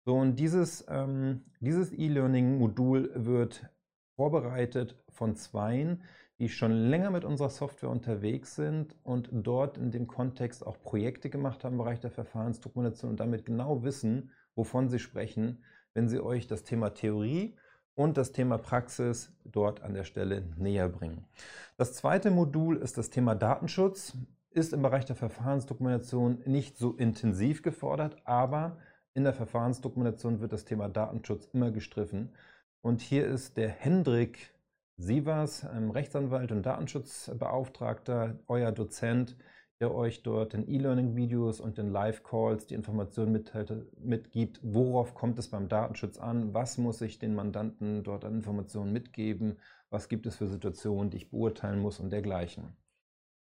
So, 0.04 0.16
und 0.16 0.36
dieses 0.36 0.84
ähm, 0.90 1.46
dieses 1.60 1.92
E-Learning-Modul 1.92 3.10
wird 3.14 3.70
vorbereitet 4.16 5.02
von 5.08 5.34
Zweien, 5.34 6.02
die 6.38 6.50
schon 6.50 6.72
länger 6.72 7.10
mit 7.10 7.24
unserer 7.24 7.48
Software 7.48 7.88
unterwegs 7.88 8.54
sind 8.54 8.94
und 9.02 9.30
dort 9.32 9.78
in 9.78 9.90
dem 9.90 10.08
Kontext 10.08 10.66
auch 10.66 10.82
Projekte 10.82 11.30
gemacht 11.30 11.64
haben 11.64 11.74
im 11.74 11.78
Bereich 11.78 12.00
der 12.00 12.10
Verfahrensdokumentation 12.10 13.12
und 13.12 13.20
damit 13.20 13.46
genau 13.46 13.82
wissen, 13.82 14.30
wovon 14.54 14.90
sie 14.90 14.98
sprechen, 14.98 15.64
wenn 15.94 16.10
sie 16.10 16.20
euch 16.20 16.46
das 16.46 16.64
Thema 16.64 16.90
Theorie 16.90 17.56
und 17.94 18.16
das 18.16 18.32
Thema 18.32 18.58
Praxis 18.58 19.32
dort 19.44 19.82
an 19.82 19.94
der 19.94 20.04
Stelle 20.04 20.42
näher 20.56 20.88
bringen. 20.88 21.24
Das 21.76 21.94
zweite 21.94 22.30
Modul 22.30 22.76
ist 22.76 22.98
das 22.98 23.10
Thema 23.10 23.34
Datenschutz, 23.34 24.16
ist 24.50 24.72
im 24.72 24.82
Bereich 24.82 25.04
der 25.04 25.16
Verfahrensdokumentation 25.16 26.42
nicht 26.46 26.76
so 26.76 26.92
intensiv 26.92 27.62
gefordert, 27.62 28.16
aber 28.24 28.78
in 29.14 29.24
der 29.24 29.34
Verfahrensdokumentation 29.34 30.40
wird 30.40 30.52
das 30.52 30.64
Thema 30.64 30.88
Datenschutz 30.88 31.48
immer 31.52 31.70
gestriffen. 31.70 32.30
Und 32.80 33.00
hier 33.00 33.26
ist 33.26 33.56
der 33.56 33.68
Hendrik 33.68 34.52
Sievers, 34.96 35.66
Rechtsanwalt 35.66 36.52
und 36.52 36.64
Datenschutzbeauftragter, 36.64 38.38
euer 38.46 38.72
Dozent, 38.72 39.36
der 39.82 39.92
euch 39.92 40.22
dort 40.22 40.54
in 40.54 40.68
E-Learning-Videos 40.68 41.60
und 41.60 41.76
in 41.76 41.90
Live-Calls 41.90 42.68
die 42.68 42.74
Informationen 42.74 43.44
mitgibt, 43.98 44.60
worauf 44.62 45.14
kommt 45.14 45.40
es 45.40 45.48
beim 45.48 45.68
Datenschutz 45.68 46.18
an, 46.18 46.54
was 46.54 46.78
muss 46.78 47.00
ich 47.00 47.18
den 47.18 47.34
Mandanten 47.34 48.04
dort 48.04 48.24
an 48.24 48.36
Informationen 48.36 48.92
mitgeben, 48.92 49.58
was 49.90 50.08
gibt 50.08 50.24
es 50.26 50.36
für 50.36 50.46
Situationen, 50.46 51.10
die 51.10 51.16
ich 51.16 51.30
beurteilen 51.30 51.80
muss 51.80 51.98
und 51.98 52.10
dergleichen. 52.10 52.76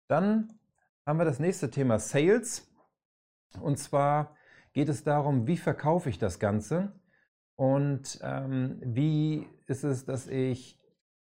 Dann 0.06 0.60
haben 1.04 1.18
wir 1.18 1.24
das 1.24 1.40
nächste 1.40 1.70
Thema 1.70 1.98
Sales. 1.98 2.72
Und 3.60 3.80
zwar 3.80 4.36
geht 4.74 4.88
es 4.88 5.02
darum, 5.02 5.48
wie 5.48 5.56
verkaufe 5.56 6.08
ich 6.08 6.20
das 6.20 6.38
Ganze 6.38 6.92
und 7.56 8.20
ähm, 8.22 8.80
wie 8.84 9.44
ist 9.66 9.82
es, 9.82 10.04
dass 10.04 10.28
ich 10.28 10.78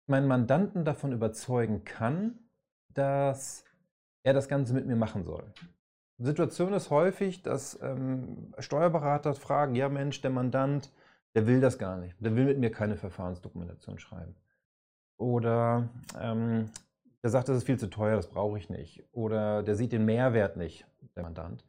meinen 0.06 0.28
Mandanten 0.28 0.86
davon 0.86 1.12
überzeugen 1.12 1.84
kann, 1.84 2.38
dass 2.94 3.66
er 4.24 4.32
das 4.32 4.48
Ganze 4.48 4.74
mit 4.74 4.86
mir 4.86 4.96
machen 4.96 5.22
soll. 5.22 5.44
Die 6.18 6.24
Situation 6.24 6.72
ist 6.72 6.90
häufig, 6.90 7.42
dass 7.42 7.78
ähm, 7.82 8.52
Steuerberater 8.58 9.34
fragen, 9.34 9.74
ja 9.74 9.88
Mensch, 9.88 10.20
der 10.20 10.30
Mandant, 10.30 10.90
der 11.34 11.46
will 11.46 11.60
das 11.60 11.78
gar 11.78 11.98
nicht, 11.98 12.16
der 12.20 12.34
will 12.34 12.46
mit 12.46 12.58
mir 12.58 12.70
keine 12.70 12.96
Verfahrensdokumentation 12.96 13.98
schreiben. 13.98 14.34
Oder 15.18 15.88
ähm, 16.20 16.70
der 17.22 17.30
sagt, 17.30 17.48
das 17.48 17.58
ist 17.58 17.64
viel 17.64 17.78
zu 17.78 17.88
teuer, 17.88 18.16
das 18.16 18.28
brauche 18.28 18.58
ich 18.58 18.70
nicht. 18.70 19.04
Oder 19.12 19.62
der 19.62 19.76
sieht 19.76 19.92
den 19.92 20.04
Mehrwert 20.04 20.56
nicht, 20.56 20.86
der 21.16 21.22
Mandant. 21.22 21.64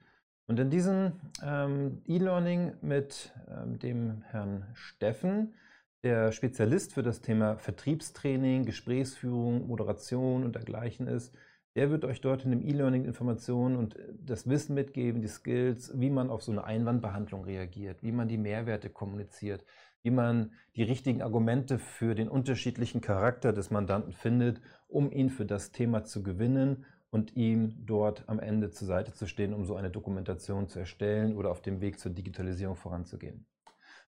Und 0.48 0.60
in 0.60 0.70
diesem 0.70 1.14
ähm, 1.44 2.02
E-Learning 2.06 2.74
mit 2.82 3.34
ähm, 3.50 3.80
dem 3.80 4.22
Herrn 4.30 4.68
Steffen, 4.74 5.56
der 6.04 6.32
Spezialist 6.32 6.94
für 6.94 7.02
das 7.02 7.22
Thema 7.22 7.58
Vertriebstraining, 7.58 8.64
Gesprächsführung, 8.64 9.66
Moderation 9.68 10.44
und 10.44 10.54
dergleichen 10.54 11.08
ist, 11.08 11.36
der 11.76 11.92
wird 11.92 12.06
euch 12.06 12.22
dort 12.22 12.46
in 12.46 12.52
dem 12.52 12.62
E-Learning 12.62 13.06
Informationen 13.06 13.76
und 13.76 13.98
äh, 13.98 14.14
das 14.26 14.50
Wissen 14.50 14.76
mitgeben, 14.76 15.22
die 15.22 15.28
Skills, 15.28 15.92
wie 16.00 16.10
man 16.10 16.30
auf 16.30 16.42
so 16.42 16.52
eine 16.52 16.64
Einwandbehandlung 16.64 17.44
reagiert, 17.44 18.02
wie 18.02 18.12
man 18.12 18.28
die 18.28 18.38
Mehrwerte 18.38 18.90
kommuniziert, 18.90 19.66
wie 20.02 20.12
man 20.12 20.52
die 20.76 20.84
richtigen 20.84 21.22
Argumente 21.22 21.80
für 21.80 22.16
den 22.16 22.30
unterschiedlichen 22.30 23.02
Charakter 23.02 23.54
des 23.54 23.72
Mandanten 23.72 24.14
findet, 24.14 24.62
um 24.88 25.12
ihn 25.12 25.30
für 25.30 25.46
das 25.46 25.72
Thema 25.72 26.04
zu 26.04 26.24
gewinnen 26.24 26.86
und 27.10 27.36
ihm 27.36 27.86
dort 27.86 28.28
am 28.28 28.40
Ende 28.40 28.72
zur 28.72 28.88
Seite 28.88 29.14
zu 29.14 29.26
stehen, 29.26 29.54
um 29.54 29.66
so 29.66 29.76
eine 29.76 29.90
Dokumentation 29.90 30.68
zu 30.68 30.80
erstellen 30.80 31.36
oder 31.36 31.50
auf 31.50 31.62
dem 31.62 31.82
Weg 31.82 32.00
zur 32.00 32.12
Digitalisierung 32.12 32.76
voranzugehen. 32.76 33.46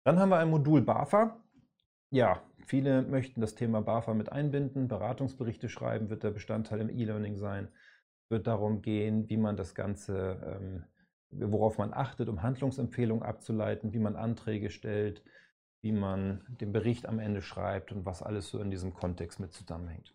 Dann 0.05 0.18
haben 0.18 0.31
wir 0.31 0.38
ein 0.38 0.50
Modul 0.50 0.83
BAFA. 0.83 1.43
Ja, 2.14 2.40
viele 2.64 3.03
möchten 3.03 3.40
das 3.40 3.57
Thema 3.57 3.83
BAFA 3.83 4.14
mit 4.14 4.31
einbinden. 4.31 4.87
Beratungsberichte 4.87 5.68
schreiben 5.68 6.11
wird 6.11 6.22
der 6.22 6.31
Bestandteil 6.31 6.81
im 6.81 6.88
E-Learning 6.88 7.37
sein. 7.37 7.66
Es 8.22 8.31
wird 8.31 8.46
darum 8.46 8.83
gehen, 8.83 9.29
wie 9.29 9.37
man 9.37 9.57
das 9.57 9.74
Ganze, 9.74 10.38
ähm, 10.46 10.85
worauf 11.33 11.77
man 11.77 11.92
achtet, 11.92 12.29
um 12.29 12.40
Handlungsempfehlungen 12.40 13.24
abzuleiten, 13.24 13.92
wie 13.92 13.98
man 13.98 14.14
Anträge 14.14 14.70
stellt, 14.70 15.24
wie 15.81 15.90
man 15.90 16.44
den 16.61 16.70
Bericht 16.70 17.07
am 17.07 17.18
Ende 17.18 17.42
schreibt 17.42 17.90
und 17.90 18.07
was 18.07 18.22
alles 18.22 18.48
so 18.48 18.61
in 18.61 18.70
diesem 18.70 18.94
Kontext 18.94 19.40
mit 19.40 19.53
zusammenhängt. 19.53 20.14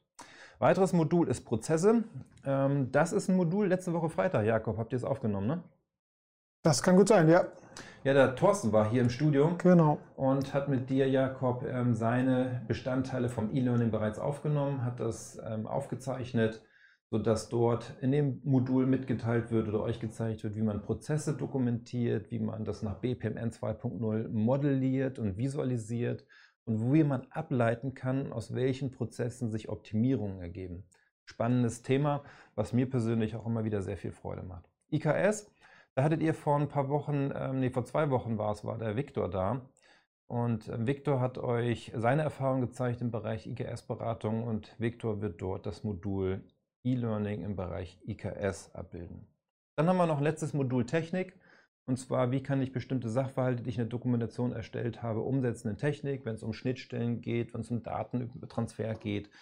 Weiteres 0.58 0.94
Modul 0.94 1.28
ist 1.28 1.44
Prozesse. 1.44 2.06
Ähm, 2.46 2.94
das 2.94 3.12
ist 3.12 3.28
ein 3.28 3.36
Modul 3.36 3.68
letzte 3.68 3.92
Woche 3.92 4.08
Freitag, 4.08 4.46
Jakob, 4.46 4.78
habt 4.78 4.94
ihr 4.94 4.98
es 4.98 5.04
aufgenommen, 5.04 5.48
ne? 5.48 5.64
Das 6.62 6.84
kann 6.84 6.98
gut 6.98 7.08
sein, 7.08 7.30
ja. 7.30 7.46
Ja, 8.04 8.14
der 8.14 8.36
Thorsten 8.36 8.72
war 8.72 8.90
hier 8.90 9.02
im 9.02 9.10
Studio 9.10 9.56
Genau. 9.58 10.00
und 10.16 10.54
hat 10.54 10.68
mit 10.70 10.90
dir, 10.90 11.08
Jakob, 11.10 11.66
ähm, 11.66 11.94
seine 11.94 12.64
Bestandteile 12.68 13.30
vom 13.30 13.54
E-Learning 13.54 13.92
bereits 13.92 14.20
aufgenommen, 14.20 14.84
hat 14.84 15.00
das 15.00 15.40
ähm, 15.46 15.68
aufgezeichnet, 15.68 16.62
sodass 17.12 17.50
dort 17.50 17.94
in 18.02 18.12
dem 18.12 18.42
Modul 18.44 18.86
mitgeteilt 18.86 19.52
wird 19.52 19.68
oder 19.68 19.82
euch 19.82 20.00
gezeigt 20.00 20.44
wird, 20.44 20.56
wie 20.56 20.62
man 20.62 20.82
Prozesse 20.82 21.34
dokumentiert, 21.36 22.30
wie 22.32 22.40
man 22.40 22.66
das 22.66 22.84
nach 22.84 22.96
BPMN 22.96 23.52
2.0 23.52 24.30
modelliert 24.30 25.18
und 25.20 25.38
visualisiert 25.38 26.26
und 26.66 26.94
wie 26.94 27.04
man 27.04 27.26
ableiten 27.32 27.94
kann, 27.94 28.32
aus 28.32 28.54
welchen 28.54 28.92
Prozessen 28.92 29.50
sich 29.50 29.70
Optimierungen 29.70 30.42
ergeben. 30.42 30.84
Spannendes 31.26 31.84
Thema, 31.84 32.24
was 32.56 32.74
mir 32.74 32.90
persönlich 32.90 33.36
auch 33.36 33.46
immer 33.46 33.64
wieder 33.64 33.82
sehr 33.82 33.98
viel 33.98 34.12
Freude 34.12 34.44
macht. 34.44 34.70
IKS 34.92 35.52
da 35.96 36.04
hattet 36.04 36.22
ihr 36.22 36.34
vor 36.34 36.58
ein 36.58 36.70
paar 36.70 36.90
Wochen, 36.90 37.32
ähm, 37.36 37.60
nee, 37.60 37.70
vor 37.70 37.86
zwei 37.86 38.10
Wochen 38.10 38.38
war 38.38 38.52
es, 38.52 38.64
war 38.64 38.78
der 38.78 38.96
Viktor 38.96 39.30
da. 39.30 39.62
Und 40.28 40.68
äh, 40.68 40.86
Victor 40.86 41.20
hat 41.20 41.38
euch 41.38 41.92
seine 41.96 42.22
Erfahrung 42.22 42.62
gezeigt 42.62 43.02
im 43.02 43.12
Bereich 43.12 43.48
IKS-Beratung 43.48 44.44
und 44.44 44.76
Victor 44.80 45.22
wird 45.22 45.42
dort 45.42 45.66
das 45.66 45.84
Modul 45.84 46.44
E-Learning 46.84 47.42
im 47.44 47.56
Bereich 47.56 48.00
IKS 48.08 48.74
abbilden. 48.74 49.28
Dann 49.76 49.88
haben 49.88 49.98
wir 49.98 50.06
noch 50.06 50.18
ein 50.18 50.24
letztes 50.24 50.54
Modul 50.54 50.86
Technik. 50.86 51.40
Und 51.86 51.98
zwar, 51.98 52.30
wie 52.32 52.44
kann 52.44 52.62
ich 52.62 52.72
bestimmte 52.72 53.10
Sachverhalte, 53.10 53.64
die 53.64 53.70
ich 53.70 53.78
in 53.78 53.86
der 53.86 53.90
Dokumentation 53.90 54.52
erstellt 54.52 55.02
habe, 55.02 55.22
umsetzen 55.22 55.70
in 55.70 55.78
Technik, 55.78 56.24
wenn 56.24 56.36
es 56.36 56.44
um 56.44 56.54
Schnittstellen 56.54 57.22
geht, 57.22 57.54
wenn 57.56 57.62
es 57.62 57.72
um 57.72 57.82
Datentransfer 57.82 58.94
geht, 58.94 59.28
ähm, 59.28 59.34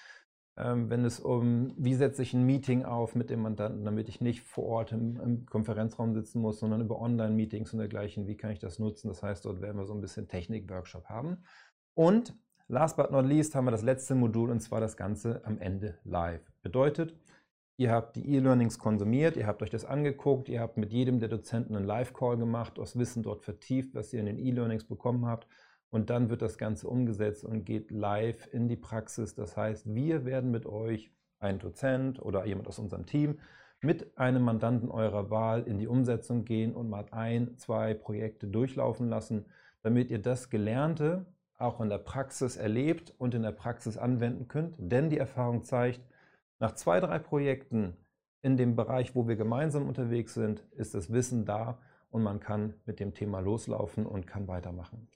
wenn 0.57 1.05
es 1.05 1.19
um, 1.19 1.73
wie 1.77 1.93
setze 1.93 2.23
ich 2.23 2.33
ein 2.33 2.43
Meeting 2.43 2.83
auf 2.83 3.13
mit 3.13 3.29
dem 3.29 3.41
Mandanten, 3.41 3.85
damit 3.85 4.09
ich 4.09 4.21
nicht 4.21 4.41
vor 4.41 4.65
Ort 4.65 4.91
im, 4.91 5.19
im 5.21 5.45
Konferenzraum 5.45 6.13
sitzen 6.13 6.41
muss, 6.41 6.59
sondern 6.59 6.81
über 6.81 6.99
Online-Meetings 6.99 7.73
und 7.73 7.79
dergleichen, 7.79 8.27
wie 8.27 8.37
kann 8.37 8.51
ich 8.51 8.59
das 8.59 8.79
nutzen? 8.79 9.07
Das 9.07 9.21
heißt, 9.21 9.45
dort 9.45 9.61
werden 9.61 9.77
wir 9.77 9.85
so 9.85 9.93
ein 9.93 10.01
bisschen 10.01 10.27
Technik-Workshop 10.27 11.05
haben. 11.09 11.43
Und 11.93 12.35
last 12.67 12.97
but 12.97 13.11
not 13.11 13.25
least 13.25 13.53
haben 13.53 13.65
wir 13.65 13.71
das 13.71 13.83
letzte 13.83 14.15
Modul 14.15 14.49
und 14.49 14.59
zwar 14.61 14.81
das 14.81 14.97
Ganze 14.97 15.45
am 15.45 15.59
Ende 15.59 15.99
live. 16.03 16.41
Bedeutet, 16.63 17.15
Ihr 17.79 17.91
habt 17.91 18.15
die 18.15 18.27
E-Learnings 18.33 18.79
konsumiert, 18.79 19.37
ihr 19.37 19.45
habt 19.45 19.61
euch 19.61 19.69
das 19.69 19.85
angeguckt, 19.85 20.49
ihr 20.49 20.61
habt 20.61 20.77
mit 20.77 20.91
jedem 20.91 21.19
der 21.19 21.29
Dozenten 21.29 21.75
einen 21.75 21.85
Live-Call 21.85 22.35
gemacht, 22.35 22.79
das 22.79 22.97
Wissen 22.97 23.21
dort 23.21 23.43
vertieft, 23.43 23.93
was 23.93 24.11
ihr 24.13 24.19
in 24.19 24.25
den 24.25 24.39
E-Learnings 24.39 24.85
bekommen 24.85 25.27
habt. 25.27 25.47
Und 25.89 26.09
dann 26.09 26.29
wird 26.29 26.41
das 26.41 26.57
Ganze 26.57 26.87
umgesetzt 26.87 27.43
und 27.43 27.65
geht 27.65 27.91
live 27.91 28.47
in 28.53 28.67
die 28.67 28.75
Praxis. 28.75 29.35
Das 29.35 29.55
heißt, 29.55 29.93
wir 29.93 30.25
werden 30.25 30.51
mit 30.51 30.65
euch, 30.65 31.11
ein 31.39 31.59
Dozent 31.59 32.21
oder 32.21 32.45
jemand 32.45 32.67
aus 32.67 32.79
unserem 32.79 33.05
Team, 33.05 33.39
mit 33.81 34.17
einem 34.17 34.43
Mandanten 34.43 34.89
eurer 34.89 35.29
Wahl 35.29 35.63
in 35.63 35.77
die 35.77 35.87
Umsetzung 35.87 36.45
gehen 36.45 36.73
und 36.73 36.89
mal 36.89 37.05
ein, 37.11 37.57
zwei 37.57 37.93
Projekte 37.93 38.47
durchlaufen 38.47 39.07
lassen, 39.07 39.45
damit 39.83 40.09
ihr 40.09 40.21
das 40.21 40.49
Gelernte 40.49 41.25
auch 41.57 41.79
in 41.81 41.89
der 41.89 41.99
Praxis 41.99 42.57
erlebt 42.57 43.13
und 43.17 43.33
in 43.33 43.43
der 43.43 43.51
Praxis 43.51 43.97
anwenden 43.97 44.47
könnt. 44.47 44.75
Denn 44.77 45.09
die 45.09 45.17
Erfahrung 45.17 45.63
zeigt, 45.63 46.01
nach 46.59 46.73
zwei, 46.73 46.99
drei 46.99 47.19
Projekten 47.19 47.95
in 48.41 48.57
dem 48.57 48.75
Bereich, 48.75 49.15
wo 49.15 49.27
wir 49.27 49.35
gemeinsam 49.35 49.87
unterwegs 49.87 50.33
sind, 50.33 50.63
ist 50.71 50.95
das 50.95 51.11
Wissen 51.11 51.45
da 51.45 51.79
und 52.09 52.23
man 52.23 52.39
kann 52.39 52.73
mit 52.85 52.99
dem 52.99 53.13
Thema 53.13 53.39
loslaufen 53.39 54.05
und 54.05 54.27
kann 54.27 54.47
weitermachen. 54.47 55.07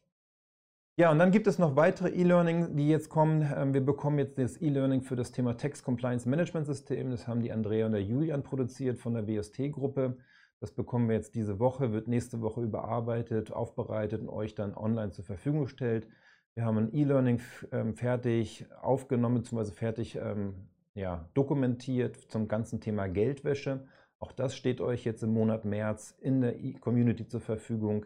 Ja, 1.02 1.10
und 1.10 1.18
dann 1.18 1.32
gibt 1.32 1.48
es 1.48 1.58
noch 1.58 1.76
weitere 1.76 2.10
E-Learning, 2.10 2.76
die 2.76 2.88
jetzt 2.88 3.10
kommen. 3.10 3.52
Ähm, 3.58 3.74
wir 3.74 3.84
bekommen 3.84 4.20
jetzt 4.20 4.38
das 4.38 4.62
E-Learning 4.62 5.02
für 5.02 5.16
das 5.16 5.32
Thema 5.32 5.58
Text 5.58 5.84
Compliance 5.84 6.30
Management 6.30 6.68
System. 6.68 7.10
Das 7.10 7.28
haben 7.28 7.42
die 7.42 7.52
Andrea 7.52 7.88
und 7.88 7.94
der 7.94 8.04
Julian 8.04 8.44
produziert 8.44 9.00
von 9.00 9.16
der 9.16 9.28
WST-Gruppe. 9.28 10.18
Das 10.60 10.72
bekommen 10.72 11.10
wir 11.10 11.16
jetzt 11.16 11.34
diese 11.34 11.58
Woche, 11.58 11.92
wird 11.92 12.08
nächste 12.08 12.42
Woche 12.42 12.62
überarbeitet, 12.62 13.52
aufbereitet 13.52 14.22
und 14.22 14.30
euch 14.30 14.54
dann 14.54 14.76
online 14.76 15.10
zur 15.10 15.26
Verfügung 15.26 15.62
gestellt. 15.62 16.08
Wir 16.54 16.66
haben 16.66 16.78
ein 16.78 16.94
E-Learning 16.94 17.42
ähm, 17.72 17.96
fertig 17.96 18.68
aufgenommen, 18.80 19.38
beziehungsweise 19.38 19.74
fertig 19.74 20.18
ähm, 20.18 20.54
ja, 20.94 21.28
dokumentiert 21.34 22.16
zum 22.16 22.48
ganzen 22.48 22.80
Thema 22.80 23.08
Geldwäsche. 23.08 23.88
Auch 24.20 24.34
das 24.34 24.56
steht 24.56 24.82
euch 24.82 25.04
jetzt 25.04 25.24
im 25.24 25.34
Monat 25.34 25.66
März 25.66 26.16
in 26.22 26.42
der 26.42 26.60
e 26.60 26.74
Community 26.74 27.28
zur 27.28 27.42
Verfügung. 27.42 28.06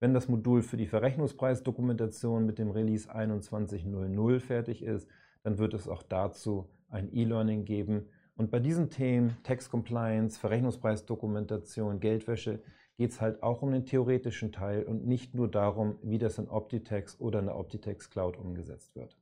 Wenn 0.00 0.14
das 0.14 0.28
Modul 0.28 0.62
für 0.62 0.78
die 0.78 0.86
Verrechnungspreisdokumentation 0.86 2.46
mit 2.46 2.58
dem 2.58 2.70
Release 2.70 3.10
21.00 3.14 4.40
fertig 4.40 4.82
ist, 4.82 5.06
dann 5.42 5.58
wird 5.58 5.74
es 5.74 5.86
auch 5.86 6.02
dazu 6.02 6.70
ein 6.88 7.14
E-Learning 7.14 7.66
geben. 7.66 8.08
Und 8.34 8.50
bei 8.50 8.60
diesen 8.60 8.88
Themen 8.88 9.36
Tax 9.42 9.70
Compliance, 9.70 10.40
Verrechnungspreisdokumentation, 10.40 12.00
Geldwäsche 12.00 12.62
geht 12.96 13.10
es 13.10 13.20
halt 13.20 13.42
auch 13.42 13.60
um 13.60 13.72
den 13.72 13.84
theoretischen 13.84 14.52
Teil 14.52 14.84
und 14.84 15.06
nicht 15.06 15.34
nur 15.34 15.50
darum, 15.50 15.98
wie 16.02 16.18
das 16.18 16.38
in 16.38 16.48
Optitex 16.48 17.20
oder 17.20 17.40
in 17.40 17.46
der 17.46 17.56
Optitex 17.56 18.08
Cloud 18.08 18.38
umgesetzt 18.38 18.96
wird. 18.96 19.18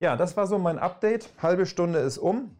Ja, 0.00 0.16
das 0.16 0.36
war 0.36 0.46
so 0.46 0.58
mein 0.58 0.78
Update. 0.78 1.30
Halbe 1.40 1.64
Stunde 1.64 2.00
ist 2.00 2.18
um. 2.18 2.54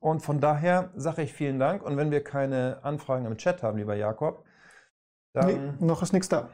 Und 0.00 0.20
von 0.20 0.40
daher 0.40 0.90
sage 0.96 1.22
ich 1.22 1.32
vielen 1.32 1.58
Dank. 1.58 1.82
Und 1.82 1.96
wenn 1.96 2.10
wir 2.10 2.22
keine 2.22 2.80
Anfragen 2.82 3.24
im 3.24 3.38
Chat 3.38 3.62
haben, 3.62 3.78
lieber 3.78 3.94
Jakob, 3.94 4.44
dann 5.32 5.46
nee, 5.46 5.86
noch 5.86 6.02
ist 6.02 6.12
nichts 6.12 6.28
da. 6.28 6.48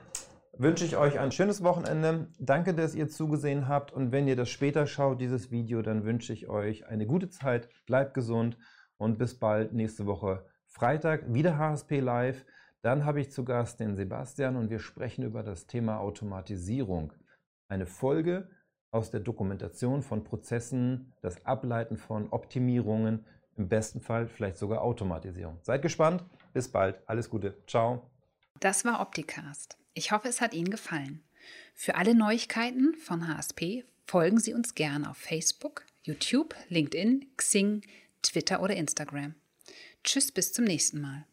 Wünsche 0.56 0.84
ich 0.84 0.96
euch 0.96 1.18
ein 1.18 1.30
schönes 1.30 1.62
Wochenende. 1.62 2.28
Danke, 2.38 2.74
dass 2.74 2.94
ihr 2.94 3.08
zugesehen 3.08 3.68
habt. 3.68 3.92
Und 3.92 4.10
wenn 4.10 4.26
ihr 4.26 4.34
das 4.34 4.50
später 4.50 4.86
schaut, 4.86 5.20
dieses 5.20 5.50
Video, 5.50 5.82
dann 5.82 6.04
wünsche 6.04 6.32
ich 6.32 6.48
euch 6.48 6.86
eine 6.86 7.06
gute 7.06 7.28
Zeit. 7.28 7.68
Bleibt 7.86 8.14
gesund 8.14 8.56
und 8.96 9.18
bis 9.18 9.38
bald 9.38 9.72
nächste 9.72 10.06
Woche 10.06 10.44
Freitag 10.66 11.32
wieder 11.32 11.58
HSP 11.58 12.00
Live. 12.00 12.44
Dann 12.82 13.04
habe 13.04 13.20
ich 13.20 13.30
zu 13.30 13.44
Gast 13.44 13.80
den 13.80 13.96
Sebastian 13.96 14.56
und 14.56 14.70
wir 14.70 14.78
sprechen 14.78 15.24
über 15.24 15.42
das 15.42 15.66
Thema 15.66 15.98
Automatisierung. 15.98 17.12
Eine 17.68 17.86
Folge, 17.86 18.48
aus 18.90 19.10
der 19.10 19.20
Dokumentation 19.20 20.02
von 20.02 20.24
Prozessen, 20.24 21.12
das 21.20 21.44
Ableiten 21.44 21.96
von 21.96 22.28
Optimierungen, 22.30 23.24
im 23.56 23.68
besten 23.68 24.00
Fall 24.00 24.28
vielleicht 24.28 24.56
sogar 24.56 24.82
Automatisierung. 24.82 25.58
Seid 25.62 25.82
gespannt. 25.82 26.24
Bis 26.52 26.70
bald. 26.70 27.02
Alles 27.06 27.28
Gute. 27.28 27.56
Ciao. 27.66 28.10
Das 28.60 28.84
war 28.84 29.00
Opticast. 29.00 29.76
Ich 29.94 30.10
hoffe, 30.10 30.28
es 30.28 30.40
hat 30.40 30.52
Ihnen 30.52 30.70
gefallen. 30.70 31.22
Für 31.74 31.94
alle 31.94 32.14
Neuigkeiten 32.14 32.94
von 32.94 33.28
HSP 33.28 33.84
folgen 34.04 34.40
Sie 34.40 34.52
uns 34.52 34.74
gerne 34.74 35.08
auf 35.10 35.16
Facebook, 35.16 35.84
YouTube, 36.02 36.56
LinkedIn, 36.68 37.26
Xing, 37.36 37.82
Twitter 38.22 38.60
oder 38.60 38.74
Instagram. 38.74 39.34
Tschüss, 40.02 40.32
bis 40.32 40.52
zum 40.52 40.64
nächsten 40.64 41.00
Mal. 41.00 41.24